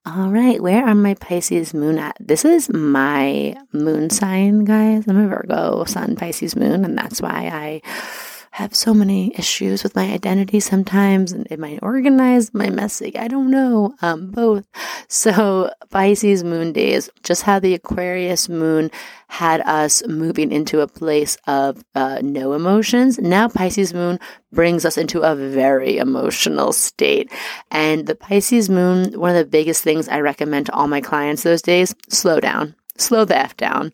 All 0.07 0.29
right, 0.29 0.63
where 0.63 0.87
are 0.87 0.95
my 0.95 1.15
Pisces 1.15 1.75
moon 1.75 1.99
at? 1.99 2.17
This 2.21 2.45
is 2.45 2.71
my 2.73 3.57
moon 3.73 4.09
sign, 4.09 4.63
guys. 4.65 5.09
I'm 5.09 5.17
a 5.17 5.27
Virgo, 5.27 5.83
Sun, 5.85 6.15
Pisces 6.15 6.55
moon, 6.55 6.85
and 6.85 6.97
that's 6.97 7.21
why 7.21 7.51
I 7.53 7.83
have 8.53 8.75
so 8.75 8.93
many 8.93 9.33
issues 9.39 9.83
with 9.83 9.95
my 9.95 10.13
identity 10.13 10.59
sometimes 10.59 11.33
and 11.33 11.51
am 11.53 11.63
I 11.63 11.79
organized, 11.83 12.53
my 12.53 12.69
messy? 12.69 13.17
I 13.17 13.29
don't 13.29 13.51
know. 13.51 13.95
Um, 14.03 14.31
both. 14.33 14.67
So 15.09 15.73
Pisces 15.91 16.43
moon 16.43 16.73
days, 16.73 17.09
just 17.23 17.43
how 17.43 17.61
the 17.61 17.75
Aquarius 17.75 18.49
moon 18.49 18.91
had 19.29 19.61
us 19.61 20.07
moving 20.07 20.51
into 20.51 20.81
a 20.81 20.89
place 20.89 21.37
of 21.47 21.85
uh, 21.95 22.19
no 22.23 22.53
emotions. 22.53 23.19
Now 23.19 23.49
Pisces 23.49 23.95
moon 23.95 24.19
brings 24.53 24.85
us 24.85 24.99
into 24.99 25.21
a 25.21 25.37
very 25.37 25.99
emotional 25.99 26.73
state. 26.73 27.33
And 27.71 28.07
the 28.07 28.17
Pisces 28.17 28.69
moon, 28.69 29.19
one 29.19 29.31
of 29.31 29.37
the 29.37 29.45
biggest 29.45 29.85
things 29.85 30.09
I 30.09 30.21
recommend 30.21 30.67
to 30.67 30.73
all 30.73 30.89
my 30.89 31.01
clients 31.01 31.45
those 31.45 31.63
days, 31.63 31.95
slow 32.09 32.41
down 32.41 32.75
slow 33.01 33.25
the 33.25 33.37
F 33.37 33.57
down. 33.57 33.93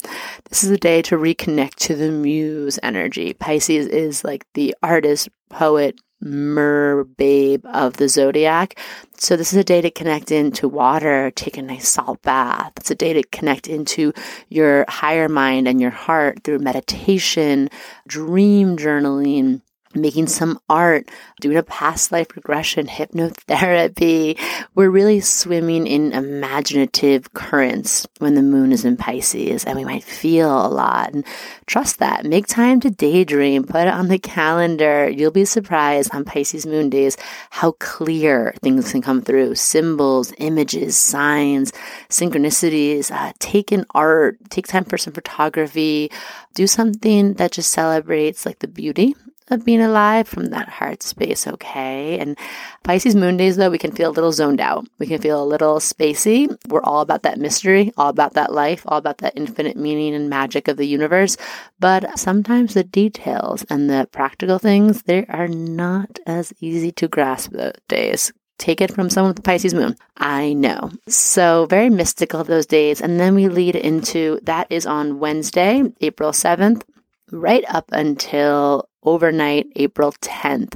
This 0.49 0.65
is 0.65 0.71
a 0.71 0.77
day 0.77 1.03
to 1.03 1.17
reconnect 1.17 1.77
to 1.77 1.95
the 1.95 2.11
muse 2.11 2.79
energy. 2.83 3.35
Pisces 3.35 3.87
is 3.87 4.25
like 4.25 4.45
the 4.55 4.75
artist, 4.83 5.29
poet, 5.49 5.97
mer 6.21 7.05
babe 7.05 7.65
of 7.67 7.99
the 7.99 8.09
zodiac. 8.09 8.79
So 9.19 9.37
this 9.37 9.53
is 9.53 9.59
a 9.59 9.65
day 9.65 9.81
to 9.81 9.91
connect 9.91 10.31
into 10.31 10.69
water, 10.69 11.31
take 11.31 11.57
a 11.57 11.63
nice 11.63 11.89
salt 11.89 12.23
bath. 12.23 12.73
It's 12.77 12.91
a 12.91 12.95
day 12.95 13.13
to 13.13 13.23
connect 13.23 13.67
into 13.67 14.13
your 14.49 14.85
higher 14.89 15.29
mind 15.29 15.69
and 15.69 15.81
your 15.81 15.91
heart 15.91 16.43
through 16.43 16.61
meditation, 16.61 17.69
dream 18.07 18.77
journaling, 18.77 19.63
making 19.97 20.29
some 20.29 20.59
art, 20.69 21.09
doing 21.41 21.57
a 21.57 21.63
past 21.63 22.13
life 22.13 22.35
regression, 22.37 22.87
hypnotherapy. 22.87 24.39
We're 24.75 24.91
really 24.91 25.21
swimming 25.21 25.87
in 25.87 26.13
imaginative 26.13 27.33
currents 27.35 28.07
when 28.19 28.35
the 28.35 28.43
moon 28.43 28.73
is 28.73 28.85
in 28.85 28.97
Pisces 28.97 29.65
and 29.65 29.77
we 29.77 29.85
might 29.85 30.05
feel 30.05 30.51
a 30.51 30.69
lot 30.69 31.13
and 31.13 31.25
trust 31.67 31.99
that. 31.99 32.25
Make 32.25 32.47
time 32.47 32.81
to 32.81 32.91
daydream, 32.91 33.65
put 33.65 33.87
it 33.87 33.95
on 33.95 34.09
the 34.09 34.19
calendar. 34.19 35.09
You'll 35.09 35.31
be 35.31 35.45
surprised 35.45 36.15
on 36.15 36.25
Pisces 36.25 36.67
moon 36.67 36.91
days 36.91 37.17
how 37.51 37.73
clear 37.73 38.55
things 38.63 38.93
can 38.93 39.03
come 39.03 39.23
through. 39.23 39.55
Symbols, 39.55 40.33
images, 40.39 40.97
signs, 40.97 41.73
synchronicities. 42.09 43.11
Uh, 43.11 43.33
take 43.39 43.73
an 43.73 43.85
art, 43.95 44.39
take 44.51 44.67
time 44.67 44.85
for 44.85 44.99
some 44.99 45.13
photography, 45.13 46.11
do 46.55 46.67
something 46.67 47.35
that 47.35 47.53
just 47.53 47.71
celebrates 47.71 48.47
like 48.47 48.59
the 48.61 48.69
beauty 48.69 49.15
of 49.49 49.65
being 49.65 49.81
alive 49.81 50.27
from 50.27 50.47
that 50.47 50.69
heart 50.69 51.03
space, 51.03 51.47
okay? 51.47 52.19
And 52.19 52.37
Pisces 52.83 53.15
moon 53.15 53.37
days, 53.37 53.57
though, 53.57 53.71
we 53.71 53.79
can 53.79 53.93
feel 53.93 54.11
a 54.11 54.13
little 54.13 54.33
zoned 54.33 54.61
out. 54.61 54.87
We 54.99 55.07
can 55.07 55.21
feel 55.21 55.43
a 55.43 55.47
little 55.47 55.79
spacey. 55.79 56.57
We're 56.69 56.83
all 56.83 57.01
about 57.01 57.23
that 57.23 57.39
mystery, 57.39 57.93
all 57.97 58.09
about 58.09 58.35
that 58.35 58.53
life, 58.53 58.83
all 58.87 58.99
about 58.99 59.19
that 59.19 59.35
infinite 59.37 59.77
meaning 59.77 60.15
and 60.15 60.29
magic 60.29 60.69
of 60.69 60.77
the 60.77 60.87
universe. 60.87 61.37
But 61.79 62.19
sometimes 62.19 62.75
the 62.75 62.85
details 62.85 63.65
and 63.71 63.89
the 63.89 64.09
practical 64.11 64.59
things, 64.59 65.03
they 65.03 65.27
are 65.27 65.49
not 65.49 66.19
as 66.27 66.53
easy 66.61 66.91
to 66.93 67.09
grasp 67.09 67.53
those 67.53 67.73
days. 67.89 68.33
Take 68.59 68.81
it 68.81 68.93
from 68.93 69.11
someone 69.11 69.31
with 69.31 69.37
the 69.37 69.43
Pisces 69.43 69.75
moon. 69.75 69.97
I 70.17 70.55
know. 70.55 70.91
So 71.09 71.67
very 71.67 71.91
mystical 71.91 72.43
those 72.43 72.67
days. 72.67 73.03
And 73.03 73.21
then 73.21 73.35
we 73.35 73.49
lead 73.49 73.77
into 73.77 74.41
that 74.45 74.67
is 74.71 74.87
on 74.87 75.19
Wednesday, 75.19 75.83
April 76.01 76.33
7th, 76.33 76.83
right 77.31 77.65
up 77.69 77.85
until 77.93 78.89
overnight, 79.07 79.69
April 79.77 80.13
10th, 80.21 80.75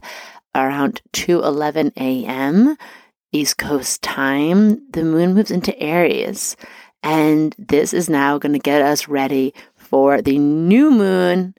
around 0.54 1.02
2:11 1.12 1.92
a.m. 1.96 2.76
East 3.32 3.58
Coast 3.58 4.02
time, 4.02 4.80
the 4.92 5.04
moon 5.04 5.34
moves 5.34 5.50
into 5.50 5.78
Aries, 5.78 6.56
and 7.02 7.54
this 7.58 7.92
is 7.92 8.08
now 8.08 8.38
going 8.38 8.52
to 8.52 8.58
get 8.58 8.82
us 8.82 9.08
ready 9.08 9.54
for 9.76 10.22
the 10.22 10.38
new 10.38 10.90
moon 10.90 11.54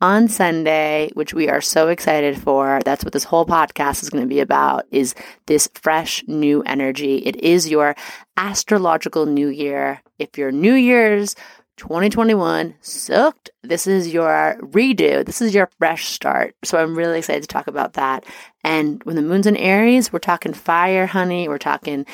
on 0.00 0.28
Sunday, 0.28 1.10
which 1.14 1.32
we 1.32 1.48
are 1.48 1.60
so 1.60 1.88
excited 1.88 2.40
for. 2.40 2.80
That's 2.84 3.04
what 3.04 3.12
this 3.12 3.24
whole 3.24 3.46
podcast 3.46 4.02
is 4.02 4.10
going 4.10 4.22
to 4.24 4.28
be 4.28 4.40
about 4.40 4.84
is 4.90 5.14
this 5.46 5.68
fresh 5.74 6.22
new 6.26 6.62
energy. 6.62 7.18
It 7.18 7.36
is 7.36 7.68
your 7.68 7.96
astrological 8.36 9.26
new 9.26 9.48
year. 9.48 10.02
If 10.18 10.36
your 10.36 10.52
New 10.52 10.74
Year's 10.74 11.34
2021 11.76 12.74
sucked. 12.80 13.50
This 13.62 13.86
is 13.86 14.12
your 14.12 14.56
redo. 14.60 15.24
This 15.24 15.42
is 15.42 15.54
your 15.54 15.70
fresh 15.78 16.06
start. 16.06 16.54
So 16.64 16.78
I'm 16.78 16.96
really 16.96 17.18
excited 17.18 17.42
to 17.42 17.48
talk 17.48 17.66
about 17.66 17.94
that. 17.94 18.24
And 18.64 19.02
when 19.04 19.16
the 19.16 19.22
moon's 19.22 19.46
in 19.46 19.56
Aries, 19.56 20.12
we're 20.12 20.18
talking 20.18 20.54
fire, 20.54 21.06
honey. 21.06 21.48
We're 21.48 21.58
talking 21.58 22.06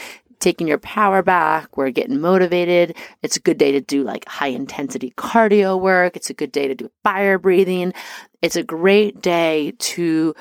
taking 0.43 0.67
your 0.67 0.79
power 0.79 1.23
back. 1.23 1.77
We're 1.77 1.91
getting 1.91 2.21
motivated. 2.21 2.97
It's 3.23 3.37
a 3.37 3.41
good 3.41 3.57
day 3.57 3.73
to 3.73 3.81
do 3.81 4.03
like 4.03 4.29
high 4.29 4.49
intensity 4.49 5.13
cardio 5.17 5.81
work. 5.81 6.17
It's 6.17 6.31
a 6.31 6.35
good 6.35 6.53
day 6.53 6.69
to 6.69 6.75
do 6.75 6.91
fire 7.05 7.39
breathing. 7.39 7.95
It's 8.43 8.57
a 8.57 8.65
great 8.65 9.23
day 9.23 9.73
to 9.79 10.35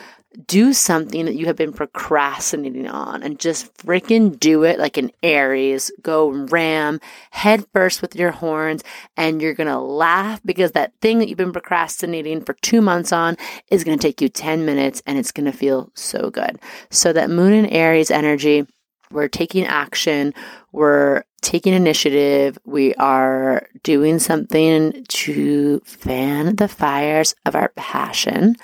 do 0.48 0.74
something 0.74 1.26
that 1.26 1.36
you 1.36 1.46
have 1.46 1.56
been 1.56 1.74
procrastinating 1.74 2.88
on 2.88 3.22
and 3.22 3.40
just 3.40 3.76
freaking 3.78 4.40
do 4.40 4.64
it 4.64 4.80
like 4.80 4.98
an 4.98 5.12
Aries. 5.22 5.92
Go 6.02 6.30
ram 6.30 7.00
head 7.32 7.66
first 7.74 8.02
with 8.02 8.16
your 8.16 8.32
horns 8.32 8.84
and 9.18 9.42
you're 9.42 9.54
going 9.54 9.68
to 9.68 9.80
laugh 9.80 10.42
because 10.46 10.72
that 10.72 10.94
thing 11.02 11.20
that 11.20 11.28
you've 11.28 11.38
been 11.38 11.52
procrastinating 11.52 12.42
for 12.42 12.54
two 12.62 12.82
months 12.82 13.12
on 13.12 13.36
is 13.70 13.84
going 13.84 13.98
to 13.98 14.02
take 14.02 14.22
you 14.22 14.30
10 14.30 14.66
minutes 14.66 15.02
and 15.06 15.18
it's 15.18 15.32
going 15.32 15.52
to 15.52 15.58
feel 15.58 15.92
so 15.96 16.30
good. 16.30 16.60
So 16.90 17.12
that 17.12 17.30
moon 17.30 17.54
and 17.54 17.72
Aries 17.72 18.12
energy, 18.12 18.66
we're 19.12 19.28
taking 19.28 19.66
action. 19.66 20.34
We're 20.72 21.24
taking 21.42 21.74
initiative. 21.74 22.58
We 22.66 22.94
are 22.96 23.68
doing 23.84 24.20
something 24.20 25.04
to 25.08 25.80
fan 25.86 26.56
the 26.56 26.68
fires 26.68 27.36
of 27.46 27.56
our 27.56 27.70
passion. 27.76 28.56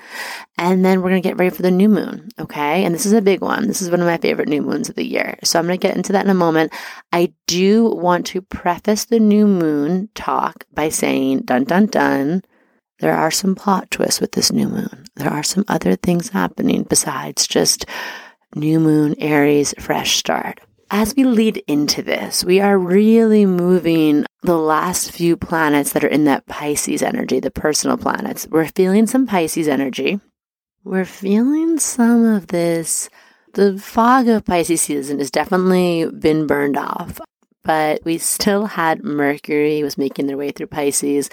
And 0.56 0.84
then 0.84 1.02
we're 1.02 1.10
going 1.10 1.22
to 1.22 1.28
get 1.28 1.36
ready 1.36 1.54
for 1.54 1.62
the 1.62 1.70
new 1.70 1.88
moon. 1.88 2.28
Okay. 2.38 2.84
And 2.84 2.94
this 2.94 3.06
is 3.06 3.12
a 3.12 3.20
big 3.20 3.40
one. 3.40 3.66
This 3.66 3.82
is 3.82 3.90
one 3.90 4.00
of 4.00 4.06
my 4.06 4.16
favorite 4.16 4.48
new 4.48 4.62
moons 4.62 4.88
of 4.88 4.94
the 4.94 5.06
year. 5.06 5.38
So 5.44 5.58
I'm 5.58 5.66
going 5.66 5.78
to 5.78 5.86
get 5.86 5.96
into 5.96 6.12
that 6.12 6.24
in 6.24 6.30
a 6.30 6.34
moment. 6.34 6.72
I 7.12 7.32
do 7.46 7.86
want 7.90 8.26
to 8.26 8.42
preface 8.42 9.04
the 9.04 9.20
new 9.20 9.46
moon 9.46 10.08
talk 10.14 10.64
by 10.72 10.88
saying, 10.88 11.40
dun, 11.40 11.64
dun, 11.64 11.86
dun. 11.86 12.42
There 13.00 13.14
are 13.14 13.30
some 13.30 13.54
plot 13.54 13.90
twists 13.90 14.20
with 14.20 14.32
this 14.32 14.50
new 14.50 14.68
moon. 14.68 15.04
There 15.14 15.30
are 15.30 15.44
some 15.44 15.64
other 15.68 15.94
things 15.94 16.30
happening 16.30 16.82
besides 16.82 17.46
just 17.46 17.86
new 18.54 18.80
moon, 18.80 19.14
Aries, 19.18 19.74
fresh 19.78 20.16
start. 20.16 20.60
As 20.90 21.14
we 21.14 21.24
lead 21.24 21.62
into 21.66 22.02
this, 22.02 22.44
we 22.44 22.60
are 22.60 22.78
really 22.78 23.44
moving 23.44 24.24
the 24.42 24.56
last 24.56 25.10
few 25.10 25.36
planets 25.36 25.92
that 25.92 26.04
are 26.04 26.08
in 26.08 26.24
that 26.24 26.46
Pisces 26.46 27.02
energy, 27.02 27.40
the 27.40 27.50
personal 27.50 27.98
planets. 27.98 28.46
We're 28.50 28.68
feeling 28.68 29.06
some 29.06 29.26
Pisces 29.26 29.68
energy. 29.68 30.20
We're 30.84 31.04
feeling 31.04 31.78
some 31.78 32.24
of 32.24 32.46
this. 32.46 33.10
The 33.52 33.78
fog 33.78 34.28
of 34.28 34.44
Pisces 34.44 34.80
season 34.82 35.18
has 35.18 35.30
definitely 35.30 36.06
been 36.10 36.46
burned 36.46 36.76
off, 36.76 37.20
but 37.64 38.00
we 38.04 38.16
still 38.16 38.66
had 38.66 39.04
Mercury 39.04 39.82
was 39.82 39.98
making 39.98 40.26
their 40.26 40.36
way 40.36 40.52
through 40.52 40.68
Pisces 40.68 41.28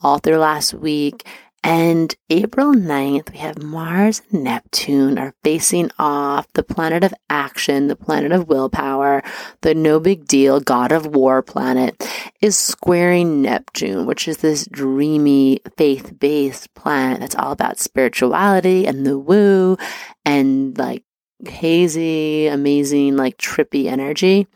all 0.00 0.18
through 0.18 0.38
last 0.38 0.74
week 0.74 1.26
And 1.62 2.14
April 2.30 2.72
9th, 2.72 3.32
we 3.32 3.38
have 3.38 3.62
Mars 3.62 4.22
and 4.30 4.44
Neptune 4.44 5.18
are 5.18 5.34
facing 5.44 5.90
off 5.98 6.50
the 6.54 6.62
planet 6.62 7.04
of 7.04 7.12
action, 7.28 7.88
the 7.88 7.96
planet 7.96 8.32
of 8.32 8.48
willpower, 8.48 9.22
the 9.60 9.74
no 9.74 10.00
big 10.00 10.26
deal 10.26 10.60
god 10.60 10.90
of 10.90 11.06
war 11.06 11.42
planet 11.42 12.02
is 12.40 12.56
squaring 12.56 13.42
Neptune, 13.42 14.06
which 14.06 14.26
is 14.26 14.38
this 14.38 14.66
dreamy, 14.66 15.60
faith 15.76 16.18
based 16.18 16.72
planet 16.74 17.20
that's 17.20 17.34
all 17.34 17.52
about 17.52 17.78
spirituality 17.78 18.86
and 18.86 19.06
the 19.06 19.18
woo 19.18 19.76
and 20.24 20.78
like 20.78 21.04
hazy, 21.46 22.46
amazing, 22.46 23.16
like 23.16 23.36
trippy 23.36 23.84
energy 23.84 24.46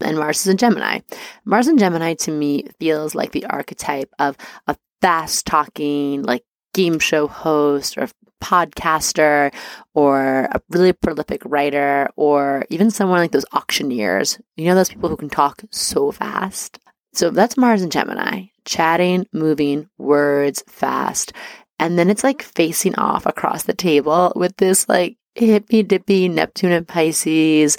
and 0.00 0.16
Mars 0.16 0.40
is 0.40 0.48
in 0.48 0.56
Gemini. 0.56 1.00
Mars 1.44 1.68
in 1.68 1.78
Gemini 1.78 2.14
to 2.14 2.30
me 2.30 2.64
feels 2.78 3.14
like 3.14 3.32
the 3.32 3.46
archetype 3.46 4.12
of 4.18 4.36
a 4.66 4.76
fast 5.00 5.46
talking, 5.46 6.22
like 6.22 6.44
game 6.74 6.98
show 6.98 7.26
host 7.26 7.98
or 7.98 8.08
podcaster 8.40 9.52
or 9.94 10.44
a 10.44 10.60
really 10.70 10.92
prolific 10.92 11.42
writer 11.44 12.08
or 12.16 12.64
even 12.70 12.90
someone 12.90 13.18
like 13.18 13.32
those 13.32 13.44
auctioneers. 13.52 14.38
You 14.56 14.66
know, 14.66 14.74
those 14.74 14.90
people 14.90 15.08
who 15.08 15.16
can 15.16 15.28
talk 15.28 15.62
so 15.70 16.12
fast. 16.12 16.78
So 17.14 17.30
that's 17.30 17.56
Mars 17.56 17.82
and 17.82 17.90
Gemini, 17.90 18.44
chatting, 18.64 19.26
moving, 19.32 19.88
words 19.98 20.62
fast. 20.68 21.32
And 21.80 21.98
then 21.98 22.10
it's 22.10 22.24
like 22.24 22.42
facing 22.42 22.94
off 22.96 23.26
across 23.26 23.64
the 23.64 23.74
table 23.74 24.32
with 24.36 24.56
this 24.56 24.88
like 24.88 25.16
hippy 25.38 25.82
dippy 25.82 26.28
Neptune 26.28 26.72
and 26.72 26.86
Pisces, 26.86 27.78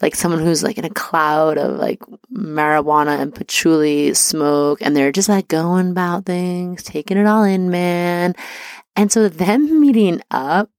like 0.00 0.14
someone 0.14 0.40
who's 0.40 0.62
like 0.62 0.78
in 0.78 0.84
a 0.84 0.90
cloud 0.90 1.58
of 1.58 1.78
like 1.78 2.00
marijuana 2.32 3.20
and 3.20 3.34
patchouli 3.34 4.14
smoke, 4.14 4.80
and 4.82 4.96
they're 4.96 5.12
just 5.12 5.28
like 5.28 5.48
going 5.48 5.90
about 5.90 6.26
things, 6.26 6.82
taking 6.82 7.18
it 7.18 7.26
all 7.26 7.44
in, 7.44 7.70
man. 7.70 8.34
And 8.96 9.10
so 9.10 9.28
them 9.28 9.80
meeting 9.82 10.20
up, 10.30 10.70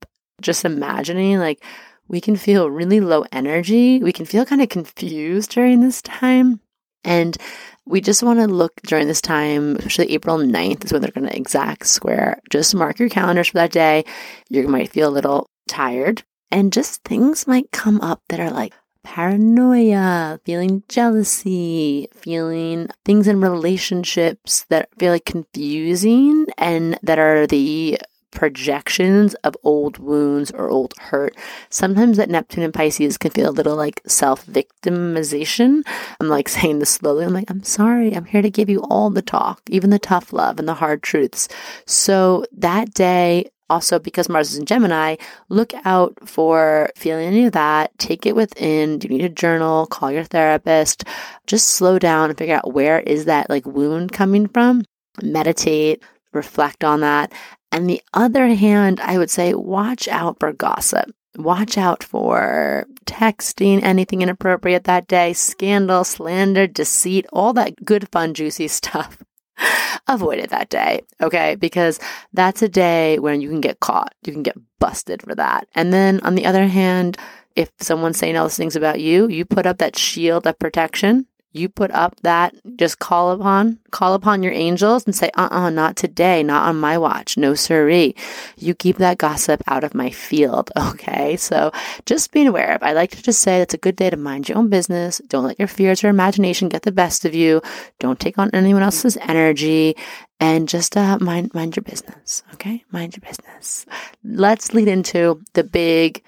just 0.42 0.66
imagining 0.66 1.40
like 1.40 1.64
we 2.08 2.20
can 2.20 2.36
feel 2.36 2.70
really 2.70 3.00
low 3.00 3.24
energy. 3.32 4.00
We 4.04 4.12
can 4.12 4.26
feel 4.26 4.46
kind 4.46 4.62
of 4.62 4.70
confused 4.70 5.52
during 5.52 5.80
this 5.80 6.02
time. 6.02 6.60
And 7.04 7.38
we 7.86 8.02
just 8.02 8.22
want 8.22 8.40
to 8.40 8.48
look 8.48 8.82
during 8.84 9.08
this 9.08 9.22
time, 9.22 9.78
especially 9.78 10.12
April 10.12 10.38
9th 10.38 10.86
is 10.86 10.94
when 10.94 11.02
they're 11.02 11.12
going 11.12 11.28
to 11.28 11.36
exact 11.36 11.88
square. 11.88 12.40
Just 12.50 12.76
mark 12.76 13.00
your 13.00 13.10
calendars 13.10 13.48
for 13.48 13.56
that 13.56 13.72
day. 13.72 14.06
You 14.50 14.68
might 14.68 14.92
feel 14.92 15.10
a 15.10 15.10
little 15.10 15.50
tired, 15.72 16.24
and 16.51 16.74
just 16.74 17.04
things 17.04 17.48
might 17.48 17.72
come 17.72 18.01
up 18.01 18.22
that 18.28 18.40
are 18.40 18.51
like 18.51 18.74
paranoia, 19.04 20.40
feeling 20.46 20.84
jealousy, 20.88 22.08
feeling 22.13 22.90
things 23.06 23.28
in 23.28 23.42
relationships 23.42 24.66
that 24.70 24.90
feel 25.00 25.13
like 25.13 25.25
confusing 25.25 26.46
and 26.58 27.00
that 27.01 27.18
are 27.18 27.48
the 27.48 27.98
projections 28.32 29.34
of 29.44 29.56
old 29.63 29.98
wounds 29.98 30.51
or 30.51 30.70
old 30.70 30.94
hurt. 30.98 31.36
Sometimes 31.70 32.18
that 32.18 32.30
Neptune 32.30 32.63
and 32.63 32.74
Pisces 32.74 33.18
can 33.18 33.32
feel 33.32 33.50
a 33.50 33.51
little 33.51 33.75
like 33.75 34.01
self 34.08 34.46
victimization. 34.46 35.84
I'm 36.20 36.30
like 36.30 36.50
saying 36.58 36.80
this 36.80 36.92
slowly. 36.92 37.25
I'm 37.25 37.34
like, 37.34 37.50
I'm 37.50 37.63
sorry. 37.63 38.13
I'm 38.13 38.25
here 38.25 38.42
to 38.42 38.50
give 38.50 38.70
you 38.70 38.82
all 38.90 39.10
the 39.10 39.22
talk, 39.22 39.62
even 39.70 39.90
the 39.90 40.00
tough 40.00 40.34
love 40.34 40.60
and 40.60 40.68
the 40.68 40.75
hard 40.75 41.04
truths. 41.04 41.48
So 41.86 42.46
that 42.58 42.94
day, 42.94 43.50
also 43.72 44.00
because 44.00 44.28
Mars 44.28 44.51
is 44.51 44.60
in 44.60 44.66
Gemini, 44.66 45.16
look 45.48 45.74
out 45.86 46.13
for 46.28 46.90
feeling 46.96 47.25
any 47.25 47.46
of 47.46 47.54
that. 47.54 47.98
Take 47.98 48.25
it 48.25 48.36
within. 48.36 49.00
Do 49.00 49.08
you 49.08 49.18
need 49.18 49.25
a 49.25 49.30
journal? 49.30 49.86
Call 49.88 50.12
your 50.12 50.25
therapist. 50.25 51.06
Just 51.48 51.70
slow 51.70 51.98
down 51.98 52.30
and 52.30 52.38
figure 52.38 52.56
out 52.56 52.74
where 52.74 53.00
is 53.00 53.25
that 53.25 53.50
like 53.50 53.66
wound 53.66 54.12
coming 54.12 54.48
from. 54.48 54.84
Meditate, 55.24 56.04
reflect 56.34 56.84
on 56.84 57.00
that. 57.00 57.32
And 57.72 57.90
the 57.90 58.01
other 58.13 58.48
hand, 58.48 59.00
I 59.00 59.18
would 59.18 59.30
say 59.30 59.54
watch 59.54 60.10
out 60.10 60.38
for 60.40 60.51
gossip. 60.51 61.10
Watch 61.38 61.78
out 61.78 62.04
for 62.04 62.86
texting 63.06 63.82
anything 63.82 64.22
inappropriate 64.22 64.84
that 64.84 65.08
day, 65.08 65.32
scandal, 65.32 66.04
slander, 66.04 66.68
deceit, 66.68 67.25
all 67.32 67.54
that 67.54 67.86
good, 67.86 68.10
fun, 68.10 68.34
juicy 68.34 68.68
stuff 68.80 69.18
avoid 70.08 70.39
it 70.39 70.50
that 70.50 70.70
day. 70.70 71.01
Okay. 71.22 71.55
Because 71.55 72.00
that's 72.34 72.62
a 72.62 72.70
day 72.70 73.20
when 73.20 73.41
you 73.41 73.50
can 73.50 73.62
get 73.62 73.79
caught. 73.79 74.13
You 74.25 74.34
can 74.34 74.43
get 74.43 74.58
busted 74.79 75.22
for 75.22 75.36
that. 75.36 75.67
And 75.75 75.93
then 75.93 76.20
on 76.22 76.36
the 76.36 76.46
other 76.46 76.67
hand, 76.67 77.17
if 77.55 77.70
someone's 77.79 78.17
saying 78.17 78.38
all 78.38 78.46
those 78.46 78.58
things 78.58 78.75
about 78.75 79.01
you, 79.01 79.27
you 79.27 79.46
put 79.46 79.65
up 79.65 79.77
that 79.79 79.98
shield 79.98 80.48
of 80.48 80.58
protection 80.58 81.27
you 81.53 81.67
put 81.67 81.91
up 81.91 82.15
that 82.22 82.55
just 82.77 83.00
call 83.00 83.31
upon 83.31 83.77
call 83.91 84.13
upon 84.13 84.43
your 84.43 84.53
angels 84.53 85.05
and 85.05 85.15
say 85.15 85.29
uh-uh 85.36 85.70
not 85.70 85.96
today 85.96 86.43
not 86.43 86.67
on 86.67 86.79
my 86.79 86.98
watch 86.98 87.38
no 87.38 87.53
siree 87.53 88.15
you 88.58 88.74
keep 88.74 88.98
that 88.98 89.17
gossip 89.17 89.62
out 89.67 89.84
of 89.84 89.93
my 89.93 90.10
field 90.10 90.72
okay? 90.77 91.36
So 91.38 91.72
just 92.05 92.31
being 92.31 92.48
aware 92.48 92.75
of 92.75 92.84
i 92.84 92.93
like 92.93 93.12
to 93.12 93.22
just 93.22 93.41
say 93.41 93.62
it's 93.62 93.74
a 93.74 93.77
good 93.77 93.96
day 93.96 94.10
to 94.10 94.17
mind 94.17 94.50
your 94.50 94.58
own 94.58 94.70
business. 94.70 95.22
Don't 95.27 95.46
let 95.46 95.60
your 95.60 95.67
fears 95.67 96.03
or 96.03 96.10
imagination 96.10 96.69
get 96.69 96.84
the 96.84 96.91
best 96.91 97.26
of 97.26 97.34
you. 97.34 97.62
Don't 97.99 98.19
take 98.19 98.38
on 98.38 98.49
anyone 98.54 98.84
else's 98.84 99.17
energy 99.17 99.95
and 100.39 100.69
just 100.69 100.95
uh, 100.97 101.17
mind 101.19 101.54
mind 101.54 101.76
your 101.76 101.84
business 101.84 102.43
okay? 102.54 102.84
Mind 102.91 103.15
your 103.15 103.21
business. 103.28 103.86
Let's 104.23 104.73
lead 104.73 104.88
into 104.88 105.41
the 105.54 105.63
big 105.63 106.23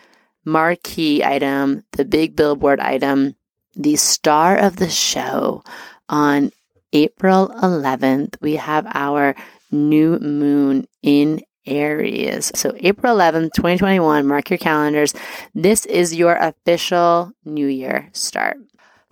marquee 0.45 1.23
item 1.23 1.83
the 1.93 2.03
big 2.03 2.35
billboard 2.35 2.79
item 2.79 3.35
the 3.75 3.95
star 3.95 4.57
of 4.57 4.77
the 4.77 4.89
show 4.89 5.63
on 6.09 6.51
April 6.91 7.49
11th, 7.61 8.35
we 8.41 8.55
have 8.55 8.85
our 8.93 9.35
new 9.71 10.19
moon 10.19 10.87
in 11.01 11.41
Aries. 11.65 12.51
So, 12.55 12.73
April 12.77 13.15
11th, 13.15 13.53
2021, 13.53 14.27
mark 14.27 14.49
your 14.49 14.59
calendars. 14.59 15.13
This 15.55 15.85
is 15.85 16.13
your 16.13 16.35
official 16.35 17.31
new 17.45 17.67
year 17.67 18.09
start. 18.13 18.57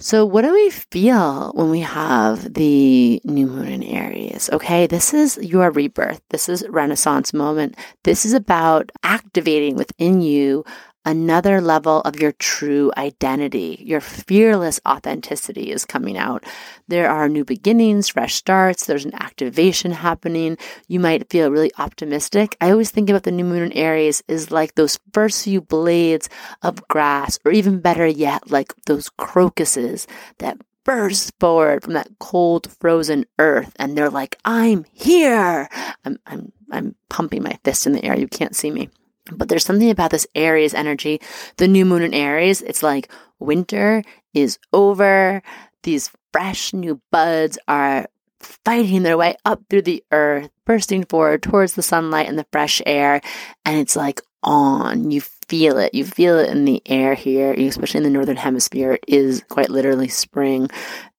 So, 0.02 0.26
what 0.26 0.42
do 0.42 0.52
we 0.52 0.72
feel 0.72 1.52
when 1.54 1.70
we 1.70 1.82
have 1.82 2.56
the 2.56 3.22
new 3.24 3.46
moon 3.46 3.68
in 3.68 3.84
Aries? 3.84 4.50
Okay, 4.52 4.88
this 4.88 5.14
is 5.14 5.38
your 5.38 5.70
rebirth. 5.70 6.22
This 6.30 6.50
is 6.50 6.66
Renaissance 6.70 7.34
moment. 7.34 7.76
This 8.04 8.26
is 8.26 8.34
about 8.34 8.92
activating 9.04 9.76
within 9.76 10.22
you 10.22 10.66
another 11.06 11.62
level 11.62 12.02
of 12.02 12.20
your 12.20 12.32
true 12.34 12.92
identity. 12.98 13.82
Your 13.86 14.02
fearless 14.02 14.80
authenticity 14.88 15.72
is 15.72 15.86
coming 15.86 16.18
out. 16.18 16.44
There 16.88 17.10
are 17.10 17.30
new 17.30 17.46
beginnings, 17.46 18.10
fresh 18.10 18.36
starts, 18.36 18.86
there's 18.86 19.06
an 19.06 19.16
activation 19.16 19.92
happening. 19.92 20.58
You 20.88 21.00
might 21.00 21.30
feel 21.30 21.52
really 21.52 21.72
optimistic. 21.78 22.56
I 22.62 22.72
always 22.72 22.92
think 22.92 23.10
about 23.10 23.24
the 23.24 23.32
new 23.32 23.46
moon 23.46 23.64
in 23.64 23.74
Aries 23.74 24.24
is 24.28 24.52
like 24.52 24.76
those 24.76 25.00
first 25.14 25.44
few 25.44 25.62
blades 25.62 26.30
of 26.62 26.88
grass, 26.88 27.40
or 27.46 27.52
even 27.52 27.80
better 27.80 28.06
yet, 28.06 28.52
like 28.52 28.74
those 28.86 29.10
crocuses 29.10 30.08
that 30.40 30.58
burst 30.84 31.32
forward 31.40 31.84
from 31.84 31.94
that 31.94 32.10
cold, 32.20 32.72
frozen 32.80 33.26
earth, 33.40 33.72
and 33.78 33.98
they're 33.98 34.10
like, 34.10 34.38
"I'm 34.46 34.86
here." 34.92 35.70
I'm, 36.04 36.18
I'm, 36.26 36.52
I'm 36.72 36.96
pumping 37.10 37.44
my 37.44 37.60
fist 37.64 37.86
in 37.86 37.94
the 37.94 38.04
air. 38.04 38.18
You 38.18 38.28
can't 38.28 38.56
see 38.56 38.72
me. 38.72 38.90
But 39.32 39.50
there's 39.50 39.66
something 39.66 39.90
about 39.90 40.12
this 40.12 40.28
Aries 40.36 40.74
energy, 40.74 41.22
the 41.58 41.68
new 41.68 41.86
moon 41.86 42.02
in 42.02 42.14
Aries. 42.14 42.62
It's 42.62 42.84
like 42.84 43.12
winter 43.40 44.04
is 44.34 44.58
over. 44.74 45.42
These 45.84 46.12
fresh 46.32 46.74
new 46.74 47.02
buds 47.12 47.58
are 47.68 48.08
fighting 48.40 49.04
their 49.04 49.18
way 49.18 49.36
up 49.46 49.62
through 49.70 49.84
the 49.84 50.04
earth, 50.12 50.50
bursting 50.66 51.06
forward 51.06 51.44
towards 51.44 51.74
the 51.74 51.84
sunlight 51.84 52.28
and 52.28 52.38
the 52.40 52.48
fresh 52.52 52.82
air. 52.86 53.22
And 53.66 53.78
it's 53.78 53.96
like 53.96 54.22
on. 54.44 55.12
You 55.12 55.22
feel 55.52 55.78
it. 55.80 55.94
You 55.94 56.06
feel 56.06 56.40
it 56.40 56.50
in 56.50 56.64
the 56.64 56.82
air 56.86 57.14
here, 57.14 57.52
especially 57.52 57.98
in 57.98 58.04
the 58.06 58.10
northern 58.10 58.38
hemisphere. 58.38 58.94
It 58.94 59.04
is 59.06 59.44
quite 59.50 59.70
literally 59.70 60.08
spring. 60.08 60.70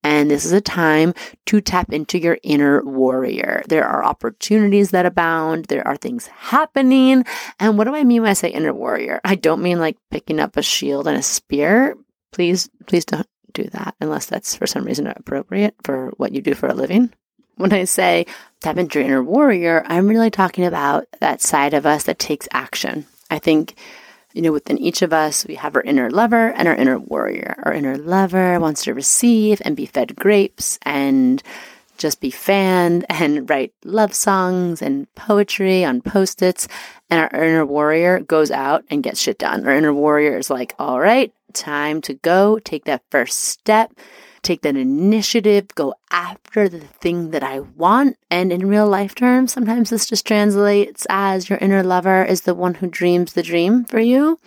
And 0.03 0.31
this 0.31 0.47
is 0.47 0.53
a 0.53 0.61
time 0.63 1.13
to 1.47 1.61
tap 1.61 1.93
into 1.93 2.19
your 2.19 2.39
inner 2.43 2.83
warrior. 2.83 3.63
There 3.69 3.85
are 3.85 4.03
opportunities 4.03 4.91
that 4.93 5.05
abound. 5.05 5.67
There 5.67 5.87
are 5.87 5.99
things 5.99 6.29
happening. 6.29 7.27
And 7.61 7.77
what 7.77 7.85
do 7.85 7.95
I 7.95 8.05
mean 8.05 8.23
when 8.23 8.31
I 8.31 8.33
say 8.33 8.49
inner 8.49 8.73
warrior? 8.73 9.21
I 9.23 9.35
don't 9.35 9.63
mean 9.63 9.79
like 9.79 9.99
picking 10.11 10.41
up 10.41 10.57
a 10.57 10.63
shield 10.63 11.07
and 11.07 11.19
a 11.19 11.23
spear. 11.23 11.95
Please, 12.33 12.71
please 12.87 13.05
don't 13.05 13.29
do 13.53 13.65
that 13.65 13.95
unless 14.01 14.25
that's 14.25 14.57
for 14.57 14.67
some 14.67 14.85
reason 14.85 15.09
appropriate 15.09 15.75
for 15.85 16.11
what 16.17 16.33
you 16.33 16.41
do 16.41 16.55
for 16.55 16.71
a 16.71 16.75
living. 16.75 17.13
When 17.57 17.75
I 17.75 17.85
say 17.85 18.25
tap 18.61 18.79
into 18.79 18.99
your 18.99 19.07
inner 19.07 19.23
warrior, 19.23 19.83
I'm 19.85 20.09
really 20.09 20.31
talking 20.31 20.65
about 20.65 21.05
that 21.21 21.43
side 21.43 21.75
of 21.75 21.85
us 21.85 22.05
that 22.05 22.19
takes 22.19 22.49
action. 22.51 23.05
I 23.31 23.39
think 23.39 23.75
you 24.33 24.43
know, 24.43 24.53
within 24.53 24.79
each 24.79 25.03
of 25.03 25.13
us, 25.13 25.47
we 25.47 25.55
have 25.57 25.77
our 25.77 25.83
inner 25.83 26.11
lover 26.11 26.53
and 26.53 26.69
our 26.69 26.75
inner 26.75 26.99
warrior. 26.99 27.55
Our 27.65 27.73
inner 27.73 27.97
lover 27.97 28.59
wants 28.61 28.85
to 28.85 28.95
receive 28.95 29.61
and 29.65 29.77
be 29.77 29.87
fed 29.87 30.17
grapes 30.17 30.79
and 30.83 31.43
just 31.99 32.21
be 32.21 32.31
fanned 32.31 33.05
and 33.11 33.49
write 33.49 33.73
love 33.85 34.15
songs 34.15 34.83
and 34.83 35.13
poetry 35.15 35.85
on 35.85 36.01
post 36.01 36.43
its. 36.43 36.69
And 37.11 37.21
our 37.21 37.45
inner 37.45 37.67
warrior 37.67 38.21
goes 38.21 38.51
out 38.51 38.85
and 38.91 39.03
gets 39.03 39.21
shit 39.21 39.39
done. 39.39 39.67
Our 39.67 39.75
inner 39.75 39.93
warrior 39.93 40.39
is 40.39 40.51
like, 40.51 40.75
all 40.79 41.01
right, 41.01 41.33
time 41.53 42.01
to 42.03 42.15
go, 42.15 42.59
take 42.59 42.85
that 42.85 43.03
first 43.11 43.39
step, 43.39 43.93
take 44.43 44.63
that 44.63 44.77
initiative, 44.77 45.69
go 45.75 45.95
after 46.11 46.69
the 46.69 46.81
thing 46.81 47.31
that 47.31 47.43
I 47.43 47.61
want. 47.61 48.17
And 48.31 48.53
in 48.53 48.67
real 48.67 48.89
life 48.89 49.15
terms, 49.15 49.53
sometimes 49.53 49.91
this 49.91 50.07
just 50.07 50.27
translates 50.27 51.07
as 51.09 51.49
your 51.49 51.59
inner 51.59 51.83
lover 51.83 52.25
is 52.25 52.43
the 52.43 52.55
one 52.55 52.75
who 52.75 52.89
dreams 52.89 53.33
the 53.33 53.43
dream 53.43 53.85
for 53.85 54.01
you 54.01 54.39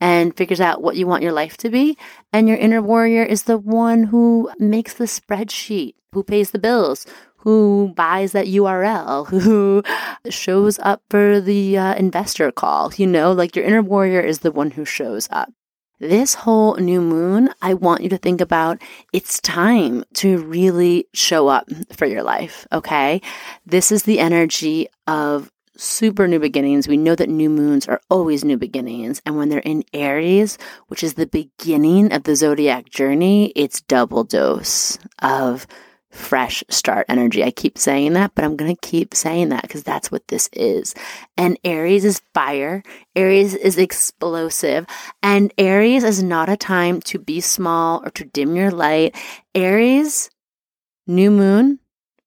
and 0.00 0.36
figures 0.36 0.60
out 0.60 0.82
what 0.82 0.96
you 0.96 1.06
want 1.06 1.22
your 1.22 1.32
life 1.32 1.56
to 1.58 1.70
be. 1.70 1.98
And 2.32 2.48
your 2.48 2.56
inner 2.56 2.80
warrior 2.80 3.22
is 3.22 3.44
the 3.44 3.58
one 3.58 4.04
who 4.04 4.50
makes 4.58 4.94
the 4.94 5.04
spreadsheet, 5.04 5.94
who 6.12 6.22
pays 6.22 6.52
the 6.52 6.58
bills, 6.58 7.06
who 7.38 7.92
buys 7.96 8.32
that 8.32 8.46
URL, 8.46 9.26
who 9.42 9.82
shows 10.30 10.78
up 10.80 11.02
for 11.10 11.40
the 11.40 11.76
uh, 11.76 11.94
investor 11.94 12.50
call. 12.52 12.92
You 12.96 13.06
know, 13.06 13.32
like 13.32 13.56
your 13.56 13.64
inner 13.64 13.82
warrior 13.82 14.20
is 14.20 14.40
the 14.40 14.52
one 14.52 14.72
who 14.72 14.84
shows 14.84 15.28
up. 15.30 15.52
This 16.00 16.32
whole 16.32 16.76
new 16.76 17.02
moon, 17.02 17.50
I 17.60 17.74
want 17.74 18.02
you 18.02 18.08
to 18.08 18.16
think 18.16 18.40
about 18.40 18.80
it's 19.12 19.38
time 19.42 20.02
to 20.14 20.38
really 20.38 21.06
show 21.12 21.48
up 21.48 21.68
for 21.92 22.06
your 22.06 22.22
life. 22.22 22.66
Okay. 22.72 23.20
This 23.66 23.92
is 23.92 24.04
the 24.04 24.18
energy 24.18 24.88
of 25.06 25.52
super 25.76 26.26
new 26.26 26.38
beginnings. 26.38 26.88
We 26.88 26.96
know 26.96 27.14
that 27.14 27.28
new 27.28 27.50
moons 27.50 27.86
are 27.86 28.00
always 28.08 28.44
new 28.44 28.56
beginnings. 28.56 29.20
And 29.26 29.36
when 29.36 29.50
they're 29.50 29.58
in 29.58 29.84
Aries, 29.92 30.56
which 30.88 31.04
is 31.04 31.14
the 31.14 31.26
beginning 31.26 32.12
of 32.14 32.22
the 32.22 32.34
zodiac 32.34 32.88
journey, 32.88 33.52
it's 33.54 33.82
double 33.82 34.24
dose 34.24 34.98
of 35.20 35.66
fresh 36.10 36.64
start 36.68 37.06
energy. 37.08 37.42
I 37.44 37.50
keep 37.50 37.78
saying 37.78 38.14
that, 38.14 38.32
but 38.34 38.44
I'm 38.44 38.56
going 38.56 38.74
to 38.74 38.80
keep 38.80 39.14
saying 39.14 39.50
that 39.50 39.62
because 39.62 39.82
that's 39.82 40.10
what 40.10 40.26
this 40.28 40.48
is. 40.52 40.94
And 41.36 41.58
Aries 41.64 42.04
is 42.04 42.22
fire. 42.34 42.82
Aries 43.14 43.54
is 43.54 43.78
explosive. 43.78 44.86
And 45.22 45.52
Aries 45.56 46.04
is 46.04 46.22
not 46.22 46.48
a 46.48 46.56
time 46.56 47.00
to 47.02 47.18
be 47.18 47.40
small 47.40 48.02
or 48.04 48.10
to 48.10 48.24
dim 48.24 48.56
your 48.56 48.70
light. 48.70 49.16
Aries, 49.54 50.30
new 51.06 51.30
moon, 51.30 51.78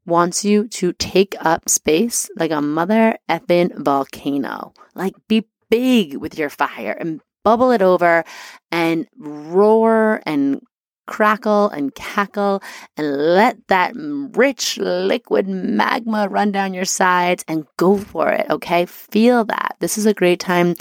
wants 0.06 0.43
you 0.43 0.67
to 0.67 0.93
take 0.93 1.36
up 1.39 1.69
space 1.69 2.30
like 2.38 2.52
a 2.52 2.62
mother 2.62 3.17
effing 3.30 3.78
volcano. 3.78 4.74
Like 4.96 5.13
be 5.28 5.46
big 5.69 6.17
with 6.17 6.38
your 6.38 6.50
fire 6.50 6.91
and 6.91 7.22
bubble 7.43 7.72
it 7.72 7.82
over 7.82 8.24
and 8.72 9.08
roar 9.17 10.22
and 10.26 10.62
crackle 11.06 11.70
and 11.70 11.94
cackle 11.96 12.62
and 12.98 13.18
let 13.18 13.68
that 13.68 13.94
rich 13.96 14.78
liquid 14.78 15.48
magma 15.48 16.28
run 16.30 16.52
down 16.52 16.74
your 16.74 16.86
sides 16.86 17.44
and 17.48 17.66
go 17.78 17.98
for 17.98 18.30
it. 18.30 18.50
Okay. 18.50 18.86
Feel 18.86 19.46
that. 19.46 19.76
This 19.80 19.98
is 19.98 20.06
a 20.06 20.13
great 20.13 20.39
time 20.39 20.76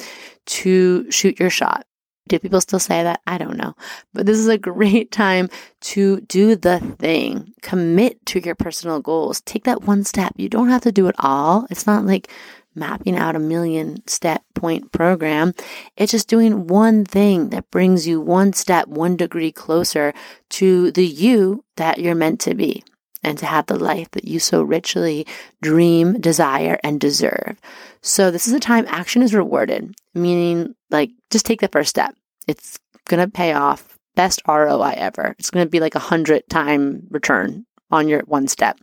to 0.47 1.11
shoot 1.11 1.39
your 1.39 1.51
shot. 1.51 1.87
Do 2.29 2.39
people 2.39 2.61
still 2.61 2.79
say 2.79 3.03
that? 3.03 3.21
I 3.27 3.37
don't 3.37 3.57
know. 3.57 3.75
But 4.15 4.27
this 4.27 4.39
is 4.39 4.49
a 4.49 4.59
great 4.59 5.11
time 5.11 5.49
to 5.83 6.21
do 6.23 6.57
the 6.57 6.79
thing. 6.99 7.53
Commit 7.63 8.25
to 8.27 8.41
your 8.41 8.55
personal 8.55 9.01
goals. 9.01 9.41
Take 9.43 9.65
that 9.65 9.83
one 9.83 10.05
step. 10.05 10.33
You 10.37 10.49
don't 10.49 10.69
have 10.69 10.83
to 10.83 10.93
do 10.93 11.09
it 11.09 11.17
all. 11.19 11.67
It's 11.71 11.87
not 11.87 12.07
like 12.07 12.31
mapping 12.75 13.17
out 13.17 13.37
a 13.37 13.41
million 13.41 14.07
step 14.07 14.43
point 14.55 14.93
program. 14.93 15.55
It's 15.97 16.13
just 16.13 16.29
doing 16.29 16.67
one 16.67 17.05
thing 17.05 17.51
that 17.51 17.71
brings 17.71 18.07
you 18.07 18.21
one 18.21 18.53
step, 18.53 18.89
one 18.89 19.17
degree 19.17 19.53
closer 19.53 20.13
to 20.51 20.91
the 20.93 21.07
you 21.07 21.65
that 21.77 21.99
you're 21.99 22.15
meant 22.15 22.41
to 22.43 22.55
be 22.55 22.83
and 23.23 23.39
to 23.39 23.47
have 23.47 23.67
the 23.67 23.79
life 23.79 24.11
that 24.13 24.25
you 24.25 24.39
so 24.39 24.63
richly 24.63 25.27
dream, 25.61 26.21
desire, 26.21 26.79
and 26.83 27.01
deserve. 27.01 27.57
So 28.01 28.31
this 28.31 28.47
is 28.47 28.53
a 28.53 28.61
time 28.61 28.85
action 28.89 29.23
is 29.23 29.35
rewarded, 29.35 29.95
meaning 30.15 30.75
like 30.91 31.11
just 31.31 31.47
take 31.47 31.61
the 31.61 31.69
first 31.69 31.91
step. 31.91 32.15
It's 32.49 32.79
going 33.07 33.25
to 33.25 33.31
pay 33.31 33.53
off. 33.53 33.89
Best 34.15 34.43
ROI 34.47 34.93
ever. 34.99 35.35
It's 35.39 35.49
going 35.49 35.65
to 35.65 35.71
be 35.71 35.81
like 35.81 35.95
a 35.95 35.99
hundred 35.99 36.43
time 36.51 37.07
return 37.09 37.65
on 37.91 38.09
your 38.09 38.21
one 38.23 38.47
step 38.47 38.79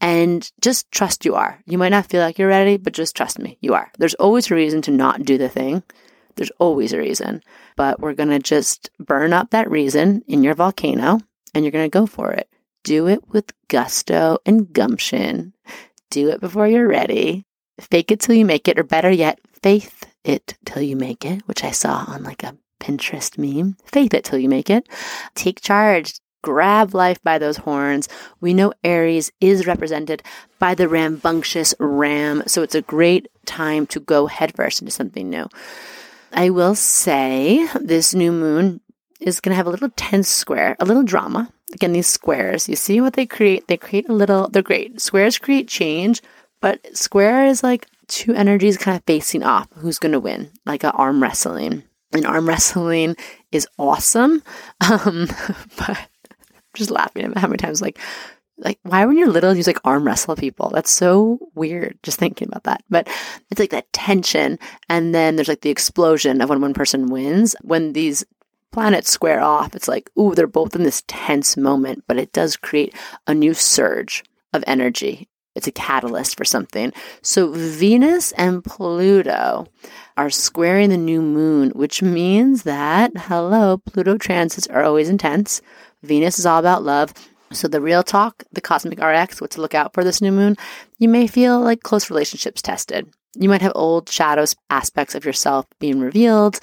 and 0.00 0.50
just 0.60 0.90
trust 0.90 1.24
you 1.24 1.34
are. 1.34 1.60
You 1.66 1.78
might 1.78 1.90
not 1.90 2.06
feel 2.06 2.22
like 2.22 2.38
you're 2.38 2.48
ready, 2.48 2.76
but 2.76 2.92
just 2.92 3.16
trust 3.16 3.38
me, 3.38 3.58
you 3.60 3.74
are. 3.74 3.90
There's 3.98 4.14
always 4.14 4.50
a 4.50 4.54
reason 4.54 4.82
to 4.82 4.90
not 4.90 5.24
do 5.24 5.38
the 5.38 5.48
thing. 5.48 5.82
There's 6.36 6.52
always 6.58 6.92
a 6.92 6.98
reason, 6.98 7.42
but 7.76 8.00
we're 8.00 8.14
going 8.14 8.30
to 8.30 8.38
just 8.38 8.90
burn 8.98 9.32
up 9.32 9.50
that 9.50 9.70
reason 9.70 10.22
in 10.26 10.42
your 10.42 10.54
volcano 10.54 11.20
and 11.54 11.64
you're 11.64 11.72
going 11.72 11.90
to 11.90 11.98
go 11.98 12.06
for 12.06 12.32
it. 12.32 12.48
Do 12.82 13.08
it 13.08 13.28
with 13.28 13.52
gusto 13.68 14.38
and 14.46 14.72
gumption. 14.72 15.52
Do 16.10 16.30
it 16.30 16.40
before 16.40 16.66
you're 16.66 16.88
ready. 16.88 17.44
Fake 17.78 18.10
it 18.10 18.20
till 18.20 18.34
you 18.34 18.44
make 18.44 18.68
it, 18.68 18.78
or 18.78 18.84
better 18.84 19.10
yet, 19.10 19.38
faith 19.62 20.06
it 20.24 20.56
till 20.64 20.82
you 20.82 20.96
make 20.96 21.24
it, 21.24 21.46
which 21.46 21.64
I 21.64 21.70
saw 21.70 22.04
on 22.08 22.22
like 22.22 22.42
a 22.42 22.56
Pinterest 22.80 23.36
meme. 23.38 23.76
Faith 23.84 24.14
it 24.14 24.24
till 24.24 24.38
you 24.38 24.48
make 24.48 24.70
it. 24.70 24.88
Take 25.34 25.60
charge 25.60 26.20
grab 26.42 26.94
life 26.94 27.22
by 27.22 27.38
those 27.38 27.58
horns. 27.58 28.08
We 28.40 28.54
know 28.54 28.72
Aries 28.84 29.32
is 29.40 29.66
represented 29.66 30.22
by 30.58 30.74
the 30.74 30.88
rambunctious 30.88 31.74
ram, 31.78 32.42
so 32.46 32.62
it's 32.62 32.74
a 32.74 32.82
great 32.82 33.28
time 33.46 33.86
to 33.88 34.00
go 34.00 34.26
headfirst 34.26 34.80
into 34.80 34.92
something 34.92 35.28
new. 35.28 35.48
I 36.32 36.50
will 36.50 36.74
say 36.74 37.66
this 37.80 38.14
new 38.14 38.32
moon 38.32 38.80
is 39.20 39.40
going 39.40 39.50
to 39.50 39.56
have 39.56 39.66
a 39.66 39.70
little 39.70 39.90
tense 39.96 40.28
square, 40.28 40.76
a 40.80 40.84
little 40.84 41.02
drama. 41.02 41.52
Again, 41.72 41.92
these 41.92 42.06
squares, 42.06 42.68
you 42.68 42.76
see 42.76 43.00
what 43.00 43.14
they 43.14 43.26
create? 43.26 43.68
They 43.68 43.76
create 43.76 44.08
a 44.08 44.12
little, 44.12 44.48
they're 44.48 44.62
great. 44.62 45.00
Squares 45.00 45.38
create 45.38 45.68
change, 45.68 46.22
but 46.60 46.84
square 46.96 47.46
is 47.46 47.62
like 47.62 47.86
two 48.08 48.34
energies 48.34 48.76
kind 48.76 48.96
of 48.96 49.04
facing 49.04 49.42
off. 49.42 49.68
Who's 49.76 49.98
going 49.98 50.12
to 50.12 50.20
win? 50.20 50.50
Like 50.66 50.84
an 50.84 50.90
arm 50.90 51.22
wrestling. 51.22 51.84
And 52.12 52.26
arm 52.26 52.48
wrestling 52.48 53.16
is 53.52 53.66
awesome. 53.78 54.42
Um, 54.80 55.28
but 55.76 56.08
just 56.80 56.90
laughing 56.90 57.24
at 57.24 57.38
how 57.38 57.46
many 57.46 57.58
times 57.58 57.80
like 57.80 57.98
like 58.60 58.78
why 58.82 59.04
when 59.04 59.18
you're 59.18 59.28
little 59.28 59.54
you 59.54 59.62
like 59.64 59.80
arm 59.84 60.06
wrestle 60.06 60.36
people? 60.36 60.70
That's 60.70 60.90
so 60.90 61.38
weird 61.54 61.98
just 62.02 62.18
thinking 62.18 62.48
about 62.48 62.64
that. 62.64 62.84
But 62.88 63.08
it's 63.50 63.58
like 63.58 63.70
that 63.70 63.92
tension 63.92 64.58
and 64.88 65.14
then 65.14 65.36
there's 65.36 65.48
like 65.48 65.62
the 65.62 65.70
explosion 65.70 66.40
of 66.40 66.48
when 66.48 66.60
one 66.60 66.74
person 66.74 67.06
wins. 67.06 67.56
When 67.62 67.92
these 67.92 68.24
planets 68.72 69.10
square 69.10 69.40
off 69.40 69.74
it's 69.74 69.88
like 69.88 70.10
ooh 70.18 70.34
they're 70.34 70.46
both 70.46 70.76
in 70.76 70.84
this 70.84 71.02
tense 71.08 71.56
moment 71.56 72.04
but 72.06 72.16
it 72.16 72.32
does 72.32 72.56
create 72.56 72.94
a 73.26 73.34
new 73.34 73.54
surge 73.54 74.22
of 74.52 74.62
energy. 74.66 75.28
It's 75.56 75.66
a 75.66 75.72
catalyst 75.72 76.36
for 76.36 76.44
something. 76.44 76.92
So 77.22 77.50
venus 77.52 78.30
and 78.32 78.64
pluto 78.64 79.66
are 80.16 80.30
squaring 80.30 80.90
the 80.90 80.96
new 80.96 81.22
moon 81.22 81.70
which 81.70 82.02
means 82.02 82.62
that 82.64 83.10
hello 83.16 83.78
pluto 83.78 84.16
transits 84.18 84.66
are 84.68 84.84
always 84.84 85.08
intense 85.08 85.62
Venus 86.02 86.38
is 86.38 86.46
all 86.46 86.58
about 86.58 86.82
love. 86.82 87.12
So, 87.52 87.66
the 87.66 87.80
real 87.80 88.02
talk, 88.02 88.44
the 88.52 88.60
cosmic 88.60 89.00
RX, 89.00 89.40
what 89.40 89.50
to 89.52 89.60
look 89.60 89.74
out 89.74 89.92
for 89.92 90.04
this 90.04 90.22
new 90.22 90.30
moon, 90.30 90.56
you 90.98 91.08
may 91.08 91.26
feel 91.26 91.60
like 91.60 91.82
close 91.82 92.08
relationships 92.08 92.62
tested. 92.62 93.12
You 93.34 93.48
might 93.48 93.62
have 93.62 93.72
old 93.74 94.08
shadows 94.08 94.54
aspects 94.70 95.14
of 95.14 95.24
yourself 95.24 95.66
being 95.78 96.00
revealed. 96.00 96.60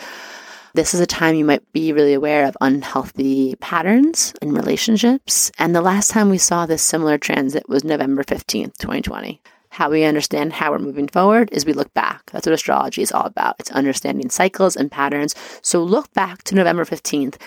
This 0.73 0.93
is 0.93 0.99
a 0.99 1.05
time 1.05 1.35
you 1.35 1.45
might 1.45 1.71
be 1.73 1.91
really 1.91 2.13
aware 2.13 2.45
of 2.45 2.55
unhealthy 2.61 3.55
patterns 3.55 4.33
in 4.41 4.53
relationships. 4.53 5.51
And 5.57 5.75
the 5.75 5.81
last 5.81 6.11
time 6.11 6.29
we 6.29 6.37
saw 6.37 6.65
this 6.65 6.83
similar 6.83 7.17
transit 7.17 7.67
was 7.67 7.83
November 7.83 8.23
15th, 8.23 8.77
2020. 8.77 9.41
How 9.69 9.89
we 9.89 10.03
understand 10.03 10.53
how 10.53 10.71
we're 10.71 10.79
moving 10.79 11.07
forward 11.07 11.49
is 11.51 11.65
we 11.65 11.73
look 11.73 11.93
back. 11.93 12.29
That's 12.31 12.45
what 12.45 12.53
astrology 12.53 13.01
is 13.01 13.11
all 13.11 13.25
about. 13.25 13.55
It's 13.59 13.71
understanding 13.71 14.29
cycles 14.29 14.75
and 14.75 14.91
patterns. 14.91 15.35
So 15.61 15.83
look 15.83 16.13
back 16.13 16.43
to 16.43 16.55
November 16.55 16.85
15th 16.85 17.37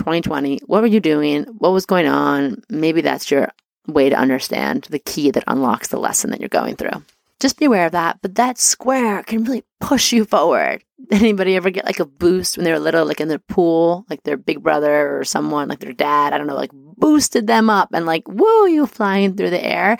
2020, 0.00 0.60
what 0.64 0.80
were 0.80 0.86
you 0.86 0.98
doing? 0.98 1.44
What 1.58 1.72
was 1.72 1.84
going 1.84 2.06
on? 2.06 2.62
Maybe 2.70 3.02
that's 3.02 3.30
your 3.30 3.52
way 3.86 4.08
to 4.08 4.16
understand 4.16 4.86
the 4.88 4.98
key 4.98 5.30
that 5.30 5.44
unlocks 5.46 5.88
the 5.88 5.98
lesson 5.98 6.30
that 6.30 6.40
you're 6.40 6.48
going 6.48 6.76
through. 6.76 7.04
Just 7.38 7.58
be 7.58 7.66
aware 7.66 7.84
of 7.84 7.92
that. 7.92 8.18
But 8.22 8.36
that 8.36 8.58
square 8.58 9.22
can 9.22 9.44
really 9.44 9.62
push 9.78 10.10
you 10.10 10.24
forward. 10.24 10.82
Anybody 11.10 11.54
ever 11.54 11.68
get 11.68 11.84
like 11.84 12.00
a 12.00 12.06
boost 12.06 12.56
when 12.56 12.64
they 12.64 12.72
were 12.72 12.78
little, 12.78 13.04
like 13.04 13.20
in 13.20 13.28
their 13.28 13.38
pool, 13.38 14.06
like 14.08 14.22
their 14.22 14.38
big 14.38 14.62
brother 14.62 15.18
or 15.18 15.24
someone, 15.24 15.68
like 15.68 15.80
their 15.80 15.92
dad, 15.92 16.32
I 16.32 16.38
don't 16.38 16.46
know, 16.46 16.56
like 16.56 16.72
boosted 16.72 17.46
them 17.46 17.68
up 17.68 17.90
and 17.92 18.06
like, 18.06 18.26
whoa, 18.26 18.64
you 18.64 18.86
flying 18.86 19.36
through 19.36 19.50
the 19.50 19.62
air? 19.62 19.98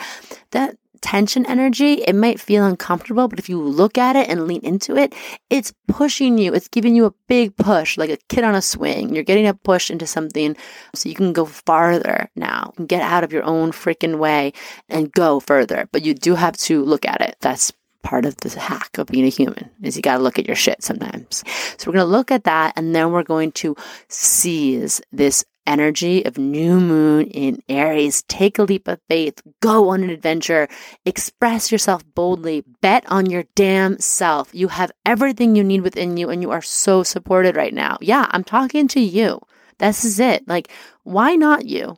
That 0.52 0.76
tension 1.02 1.46
energy, 1.46 1.94
it 1.94 2.14
might 2.14 2.40
feel 2.40 2.64
uncomfortable, 2.64 3.28
but 3.28 3.38
if 3.38 3.48
you 3.48 3.60
look 3.60 3.98
at 3.98 4.16
it 4.16 4.28
and 4.28 4.46
lean 4.46 4.60
into 4.62 4.96
it, 4.96 5.14
it's 5.48 5.72
pushing 5.88 6.38
you. 6.38 6.54
It's 6.54 6.68
giving 6.68 6.94
you 6.94 7.06
a 7.06 7.14
big 7.28 7.56
push, 7.56 7.96
like 7.96 8.10
a 8.10 8.18
kid 8.28 8.44
on 8.44 8.54
a 8.54 8.62
swing. 8.62 9.14
You're 9.14 9.24
getting 9.24 9.46
a 9.46 9.54
push 9.54 9.90
into 9.90 10.06
something 10.06 10.56
so 10.94 11.08
you 11.08 11.14
can 11.14 11.32
go 11.32 11.44
farther 11.44 12.30
now 12.36 12.72
and 12.76 12.88
get 12.88 13.02
out 13.02 13.24
of 13.24 13.32
your 13.32 13.44
own 13.44 13.72
freaking 13.72 14.18
way 14.18 14.52
and 14.88 15.12
go 15.12 15.40
further. 15.40 15.88
But 15.92 16.02
you 16.02 16.14
do 16.14 16.34
have 16.34 16.56
to 16.58 16.84
look 16.84 17.04
at 17.04 17.20
it. 17.20 17.36
That's 17.40 17.72
part 18.02 18.24
of 18.24 18.36
the 18.38 18.58
hack 18.58 18.96
of 18.98 19.06
being 19.08 19.26
a 19.26 19.28
human 19.28 19.70
is 19.82 19.96
you 19.96 20.02
got 20.02 20.16
to 20.16 20.22
look 20.22 20.38
at 20.38 20.46
your 20.46 20.56
shit 20.56 20.82
sometimes. 20.82 21.44
So 21.76 21.86
we're 21.86 21.94
going 21.94 22.06
to 22.06 22.10
look 22.10 22.30
at 22.30 22.44
that 22.44 22.72
and 22.76 22.94
then 22.94 23.12
we're 23.12 23.22
going 23.22 23.52
to 23.52 23.76
seize 24.08 25.00
this 25.12 25.44
energy 25.66 26.24
of 26.24 26.38
new 26.38 26.80
moon 26.80 27.26
in 27.26 27.62
Aries. 27.68 28.22
Take 28.28 28.58
a 28.58 28.62
leap 28.62 28.88
of 28.88 29.00
faith, 29.08 29.40
go 29.60 29.90
on 29.90 30.02
an 30.02 30.10
adventure, 30.10 30.68
express 31.04 31.70
yourself 31.70 32.02
boldly, 32.14 32.64
bet 32.80 33.04
on 33.08 33.26
your 33.26 33.44
damn 33.54 33.98
self. 33.98 34.54
You 34.54 34.68
have 34.68 34.92
everything 35.06 35.56
you 35.56 35.64
need 35.64 35.82
within 35.82 36.16
you 36.16 36.30
and 36.30 36.42
you 36.42 36.50
are 36.50 36.62
so 36.62 37.02
supported 37.02 37.56
right 37.56 37.74
now. 37.74 37.98
Yeah, 38.00 38.26
I'm 38.30 38.44
talking 38.44 38.88
to 38.88 39.00
you. 39.00 39.40
This 39.78 40.04
is 40.04 40.20
it. 40.20 40.46
Like, 40.46 40.70
why 41.04 41.34
not 41.36 41.66
you? 41.66 41.96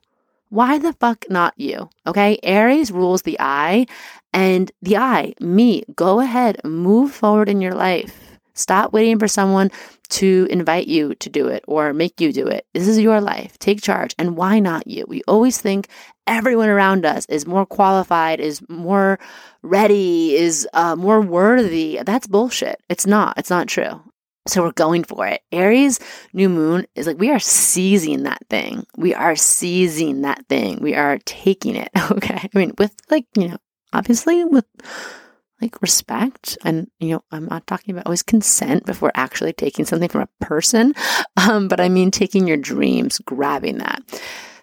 Why 0.48 0.78
the 0.78 0.92
fuck 0.92 1.24
not 1.30 1.54
you? 1.56 1.88
Okay. 2.06 2.38
Aries 2.42 2.92
rules 2.92 3.22
the 3.22 3.38
I 3.40 3.86
and 4.32 4.70
the 4.82 4.98
I, 4.98 5.34
me. 5.40 5.84
Go 5.96 6.20
ahead, 6.20 6.60
move 6.64 7.12
forward 7.12 7.48
in 7.48 7.60
your 7.60 7.74
life. 7.74 8.31
Stop 8.54 8.92
waiting 8.92 9.18
for 9.18 9.28
someone 9.28 9.70
to 10.10 10.46
invite 10.50 10.86
you 10.88 11.14
to 11.16 11.30
do 11.30 11.48
it 11.48 11.64
or 11.66 11.92
make 11.92 12.20
you 12.20 12.32
do 12.32 12.46
it. 12.46 12.66
This 12.74 12.86
is 12.86 12.98
your 12.98 13.20
life. 13.20 13.58
Take 13.58 13.80
charge. 13.80 14.14
And 14.18 14.36
why 14.36 14.58
not 14.58 14.86
you? 14.86 15.04
We 15.08 15.22
always 15.26 15.58
think 15.58 15.88
everyone 16.26 16.68
around 16.68 17.06
us 17.06 17.24
is 17.26 17.46
more 17.46 17.64
qualified, 17.64 18.40
is 18.40 18.62
more 18.68 19.18
ready, 19.62 20.34
is 20.34 20.68
uh, 20.74 20.96
more 20.96 21.20
worthy. 21.20 22.00
That's 22.04 22.26
bullshit. 22.26 22.80
It's 22.88 23.06
not. 23.06 23.38
It's 23.38 23.50
not 23.50 23.68
true. 23.68 24.02
So 24.48 24.62
we're 24.62 24.72
going 24.72 25.04
for 25.04 25.26
it. 25.26 25.40
Aries 25.52 26.00
new 26.32 26.48
moon 26.48 26.86
is 26.96 27.06
like 27.06 27.18
we 27.18 27.30
are 27.30 27.38
seizing 27.38 28.24
that 28.24 28.44
thing. 28.50 28.84
We 28.96 29.14
are 29.14 29.36
seizing 29.36 30.22
that 30.22 30.46
thing. 30.48 30.80
We 30.80 30.94
are 30.94 31.18
taking 31.24 31.76
it. 31.76 31.90
Okay. 32.10 32.50
I 32.54 32.58
mean, 32.58 32.74
with 32.78 32.94
like, 33.10 33.26
you 33.36 33.48
know, 33.48 33.56
obviously 33.92 34.44
with 34.44 34.66
like 35.62 35.80
respect 35.80 36.58
and 36.64 36.90
you 36.98 37.10
know 37.10 37.24
i'm 37.30 37.46
not 37.46 37.66
talking 37.66 37.94
about 37.94 38.06
always 38.06 38.22
consent 38.22 38.84
before 38.84 39.12
actually 39.14 39.52
taking 39.52 39.84
something 39.84 40.08
from 40.08 40.22
a 40.22 40.44
person 40.44 40.92
um, 41.36 41.68
but 41.68 41.80
i 41.80 41.88
mean 41.88 42.10
taking 42.10 42.46
your 42.46 42.56
dreams 42.56 43.18
grabbing 43.20 43.78
that. 43.78 44.02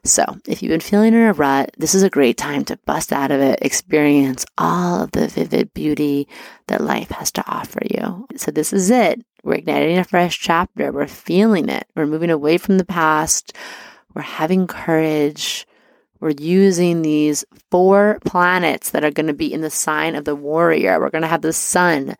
So 0.05 0.23
if 0.47 0.63
you've 0.63 0.69
been 0.69 0.79
feeling 0.79 1.13
in 1.13 1.21
a 1.21 1.33
rut 1.33 1.71
this 1.77 1.93
is 1.93 2.03
a 2.03 2.09
great 2.09 2.37
time 2.37 2.63
to 2.65 2.79
bust 2.85 3.11
out 3.11 3.31
of 3.31 3.41
it 3.41 3.59
experience 3.61 4.45
all 4.57 5.03
of 5.03 5.11
the 5.11 5.27
vivid 5.27 5.73
beauty 5.73 6.27
that 6.67 6.81
life 6.81 7.09
has 7.11 7.31
to 7.33 7.43
offer 7.47 7.81
you. 7.89 8.25
So 8.37 8.49
this 8.51 8.71
is 8.71 8.89
it. 8.89 9.21
We're 9.43 9.55
igniting 9.55 9.97
a 9.97 10.03
fresh 10.03 10.39
chapter. 10.39 10.91
We're 10.91 11.07
feeling 11.07 11.69
it. 11.69 11.85
We're 11.95 12.05
moving 12.05 12.29
away 12.29 12.57
from 12.57 12.77
the 12.77 12.85
past. 12.85 13.53
We're 14.13 14.21
having 14.21 14.67
courage 14.67 15.67
we're 16.19 16.31
using 16.31 17.01
these 17.01 17.45
four 17.71 18.19
planets 18.25 18.91
that 18.91 19.03
are 19.03 19.11
going 19.11 19.27
to 19.27 19.33
be 19.33 19.51
in 19.51 19.61
the 19.61 19.69
sign 19.69 20.15
of 20.15 20.25
the 20.25 20.35
warrior. 20.35 20.99
We're 20.99 21.09
going 21.09 21.21
to 21.21 21.27
have 21.27 21.41
the 21.41 21.53
sun, 21.53 22.15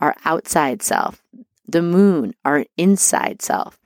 our 0.00 0.14
outside 0.24 0.82
self, 0.82 1.22
the 1.66 1.82
moon, 1.82 2.34
our 2.44 2.64
inside 2.76 3.42
self, 3.42 3.78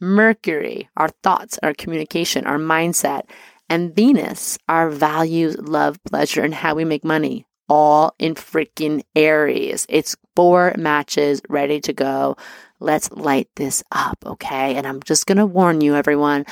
Mercury, 0.00 0.88
our 0.96 1.08
thoughts, 1.22 1.58
our 1.62 1.74
communication, 1.74 2.46
our 2.46 2.58
mindset, 2.58 3.22
and 3.68 3.94
Venus, 3.94 4.58
our 4.68 4.90
values, 4.90 5.56
love, 5.58 6.02
pleasure, 6.04 6.42
and 6.42 6.54
how 6.54 6.74
we 6.74 6.84
make 6.84 7.04
money, 7.04 7.46
all 7.68 8.14
in 8.18 8.34
freaking 8.34 9.02
Aries. 9.14 9.86
It's 9.88 10.16
four 10.36 10.74
matches 10.76 11.40
ready 11.48 11.80
to 11.80 11.92
go. 11.92 12.36
Let's 12.80 13.10
light 13.12 13.48
this 13.56 13.82
up, 13.92 14.18
okay? 14.26 14.74
And 14.74 14.86
I'm 14.86 15.02
just 15.02 15.26
going 15.26 15.38
to 15.38 15.46
warn 15.46 15.80
you, 15.80 15.94
everyone 15.94 16.44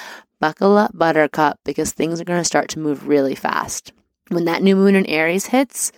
Buckle 0.42 0.76
up, 0.76 0.90
Buttercup, 0.92 1.61
because 1.64 1.92
things 1.92 2.20
are 2.20 2.24
going 2.24 2.40
to 2.40 2.44
start 2.44 2.68
to 2.70 2.81
move 2.81 3.07
really 3.07 3.37
fast. 3.37 3.92
When 4.31 4.44
that 4.46 4.61
new 4.61 4.74
moon 4.74 4.96
in 4.96 5.07
Aries 5.07 5.46
hits, 5.46 5.92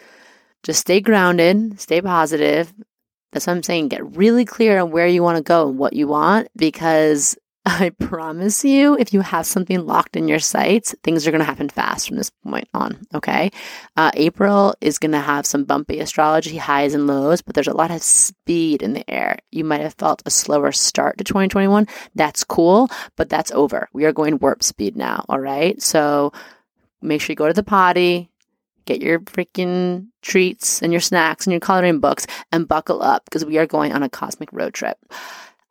just 0.62 0.80
stay 0.80 1.00
grounded, 1.00 1.80
stay 1.80 2.02
positive. 2.02 2.70
That's 3.32 3.46
what 3.46 3.54
I'm 3.54 3.62
saying. 3.62 3.88
Get 3.88 4.16
really 4.18 4.44
clear 4.44 4.80
on 4.80 4.90
where 4.90 5.06
you 5.06 5.22
want 5.22 5.38
to 5.38 5.42
go 5.42 5.70
and 5.70 5.78
what 5.78 5.94
you 5.94 6.08
want 6.08 6.48
because 6.56 7.38
I 7.66 7.90
promise 7.98 8.62
you, 8.62 8.94
if 8.98 9.14
you 9.14 9.22
have 9.22 9.46
something 9.46 9.86
locked 9.86 10.16
in 10.16 10.28
your 10.28 10.38
sights, 10.38 10.94
things 11.02 11.26
are 11.26 11.30
going 11.30 11.40
to 11.40 11.46
happen 11.46 11.70
fast 11.70 12.06
from 12.06 12.18
this 12.18 12.30
point 12.46 12.68
on. 12.74 12.98
Okay. 13.14 13.50
Uh, 13.96 14.10
April 14.14 14.74
is 14.82 14.98
going 14.98 15.12
to 15.12 15.20
have 15.20 15.46
some 15.46 15.64
bumpy 15.64 15.98
astrology 15.98 16.58
highs 16.58 16.92
and 16.92 17.06
lows, 17.06 17.40
but 17.40 17.54
there's 17.54 17.68
a 17.68 17.72
lot 17.72 17.90
of 17.90 18.02
speed 18.02 18.82
in 18.82 18.92
the 18.92 19.08
air. 19.10 19.38
You 19.50 19.64
might 19.64 19.80
have 19.80 19.94
felt 19.94 20.22
a 20.26 20.30
slower 20.30 20.72
start 20.72 21.16
to 21.18 21.24
2021. 21.24 21.86
That's 22.14 22.44
cool, 22.44 22.90
but 23.16 23.30
that's 23.30 23.50
over. 23.52 23.88
We 23.94 24.04
are 24.04 24.12
going 24.12 24.38
warp 24.40 24.62
speed 24.62 24.94
now. 24.94 25.24
All 25.30 25.40
right. 25.40 25.80
So 25.80 26.34
make 27.00 27.22
sure 27.22 27.32
you 27.32 27.36
go 27.36 27.48
to 27.48 27.54
the 27.54 27.62
potty, 27.62 28.28
get 28.84 29.00
your 29.00 29.20
freaking 29.20 30.08
treats 30.20 30.82
and 30.82 30.92
your 30.92 31.00
snacks 31.00 31.46
and 31.46 31.52
your 31.52 31.60
coloring 31.60 32.00
books 32.00 32.26
and 32.52 32.68
buckle 32.68 33.02
up 33.02 33.24
because 33.24 33.44
we 33.44 33.56
are 33.56 33.66
going 33.66 33.94
on 33.94 34.02
a 34.02 34.10
cosmic 34.10 34.52
road 34.52 34.74
trip. 34.74 34.98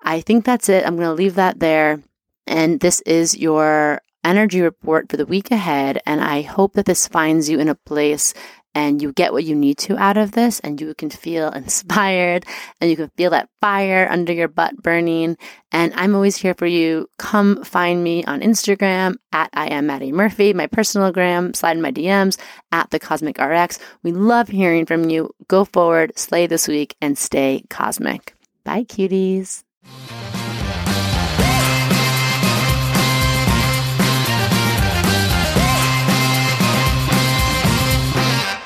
I 0.04 0.22
think 0.22 0.46
that's 0.46 0.70
it. 0.70 0.86
I'm 0.86 0.96
going 0.96 1.08
to 1.08 1.14
leave 1.14 1.36
that 1.36 1.60
there. 1.60 2.02
And 2.46 2.80
this 2.80 3.02
is 3.02 3.38
your 3.38 4.02
energy 4.24 4.62
report 4.62 5.10
for 5.10 5.18
the 5.18 5.26
week 5.26 5.50
ahead. 5.52 6.00
And 6.06 6.22
I 6.22 6.42
hope 6.42 6.74
that 6.74 6.86
this 6.86 7.08
finds 7.08 7.50
you 7.50 7.60
in 7.60 7.70
a 7.70 7.76
place 7.76 8.34
and 8.76 9.02
you 9.02 9.14
get 9.14 9.34
what 9.34 9.44
you 9.44 9.56
need 9.56 9.78
to 9.78 9.98
out 9.98 10.18
of 10.18 10.32
this 10.32 10.60
and 10.62 10.82
you 10.82 10.94
can 10.96 11.10
feel 11.10 11.50
inspired 11.52 12.46
and 12.82 12.90
you 12.90 12.96
can 12.96 13.10
feel 13.16 13.32
that 13.32 13.50
fire 13.62 14.08
under 14.10 14.34
your 14.34 14.48
butt 14.48 14.76
burning. 14.82 15.38
And 15.72 15.94
I'm 15.96 16.16
always 16.16 16.38
here 16.38 16.54
for 16.54 16.66
you. 16.66 17.10
Come 17.18 17.64
find 17.64 18.04
me 18.04 18.24
on 18.26 18.42
Instagram 18.42 19.16
at 19.32 19.50
I 19.54 19.68
am 19.68 19.88
Madi 19.88 20.12
Murphy, 20.12 20.54
my 20.54 20.68
personal 20.68 21.12
gram, 21.12 21.54
slide 21.54 21.78
in 21.78 21.82
my 21.82 21.92
DMs 21.92 22.38
at 22.72 22.90
the 22.90 23.00
Cosmic 23.00 23.38
RX. 23.40 23.80
We 24.02 24.12
love 24.12 24.48
hearing 24.48 24.86
from 24.86 25.10
you. 25.10 25.34
Go 25.48 25.66
forward, 25.66 26.18
slay 26.18 26.48
this 26.48 26.68
week, 26.68 26.96
and 27.02 27.18
stay 27.18 27.64
cosmic. 27.70 28.36
Bye, 28.64 28.84
cuties. 28.84 29.64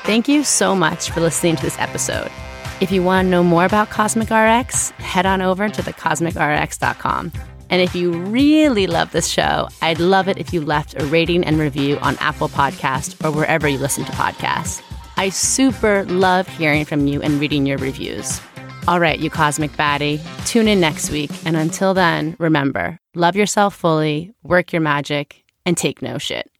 Thank 0.08 0.26
you 0.26 0.42
so 0.42 0.74
much 0.74 1.10
for 1.10 1.20
listening 1.20 1.56
to 1.56 1.62
this 1.62 1.78
episode. 1.78 2.30
If 2.80 2.90
you 2.90 3.02
want 3.02 3.26
to 3.26 3.30
know 3.30 3.42
more 3.42 3.66
about 3.66 3.90
Cosmic 3.90 4.30
RX, 4.30 4.88
head 4.92 5.26
on 5.26 5.42
over 5.42 5.68
to 5.68 5.82
thecosmicrx.com. 5.82 7.32
And 7.70 7.82
if 7.82 7.94
you 7.94 8.12
really 8.12 8.86
love 8.86 9.12
this 9.12 9.28
show, 9.28 9.68
I'd 9.82 10.00
love 10.00 10.26
it 10.28 10.38
if 10.38 10.54
you 10.54 10.62
left 10.62 10.98
a 10.98 11.04
rating 11.04 11.44
and 11.44 11.58
review 11.58 11.98
on 11.98 12.16
Apple 12.20 12.48
Podcast 12.48 13.22
or 13.22 13.30
wherever 13.30 13.68
you 13.68 13.76
listen 13.76 14.04
to 14.06 14.12
podcasts. 14.12 14.82
I 15.18 15.28
super 15.28 16.04
love 16.06 16.48
hearing 16.48 16.86
from 16.86 17.06
you 17.06 17.20
and 17.20 17.38
reading 17.38 17.66
your 17.66 17.76
reviews. 17.76 18.40
All 18.88 19.00
right, 19.00 19.20
you 19.20 19.28
cosmic 19.28 19.72
baddie, 19.72 20.18
tune 20.46 20.66
in 20.66 20.80
next 20.80 21.10
week. 21.10 21.30
And 21.44 21.58
until 21.58 21.92
then, 21.92 22.34
remember 22.38 22.98
love 23.14 23.36
yourself 23.36 23.76
fully, 23.76 24.32
work 24.42 24.72
your 24.72 24.80
magic, 24.80 25.44
and 25.66 25.76
take 25.76 26.00
no 26.00 26.16
shit. 26.16 26.50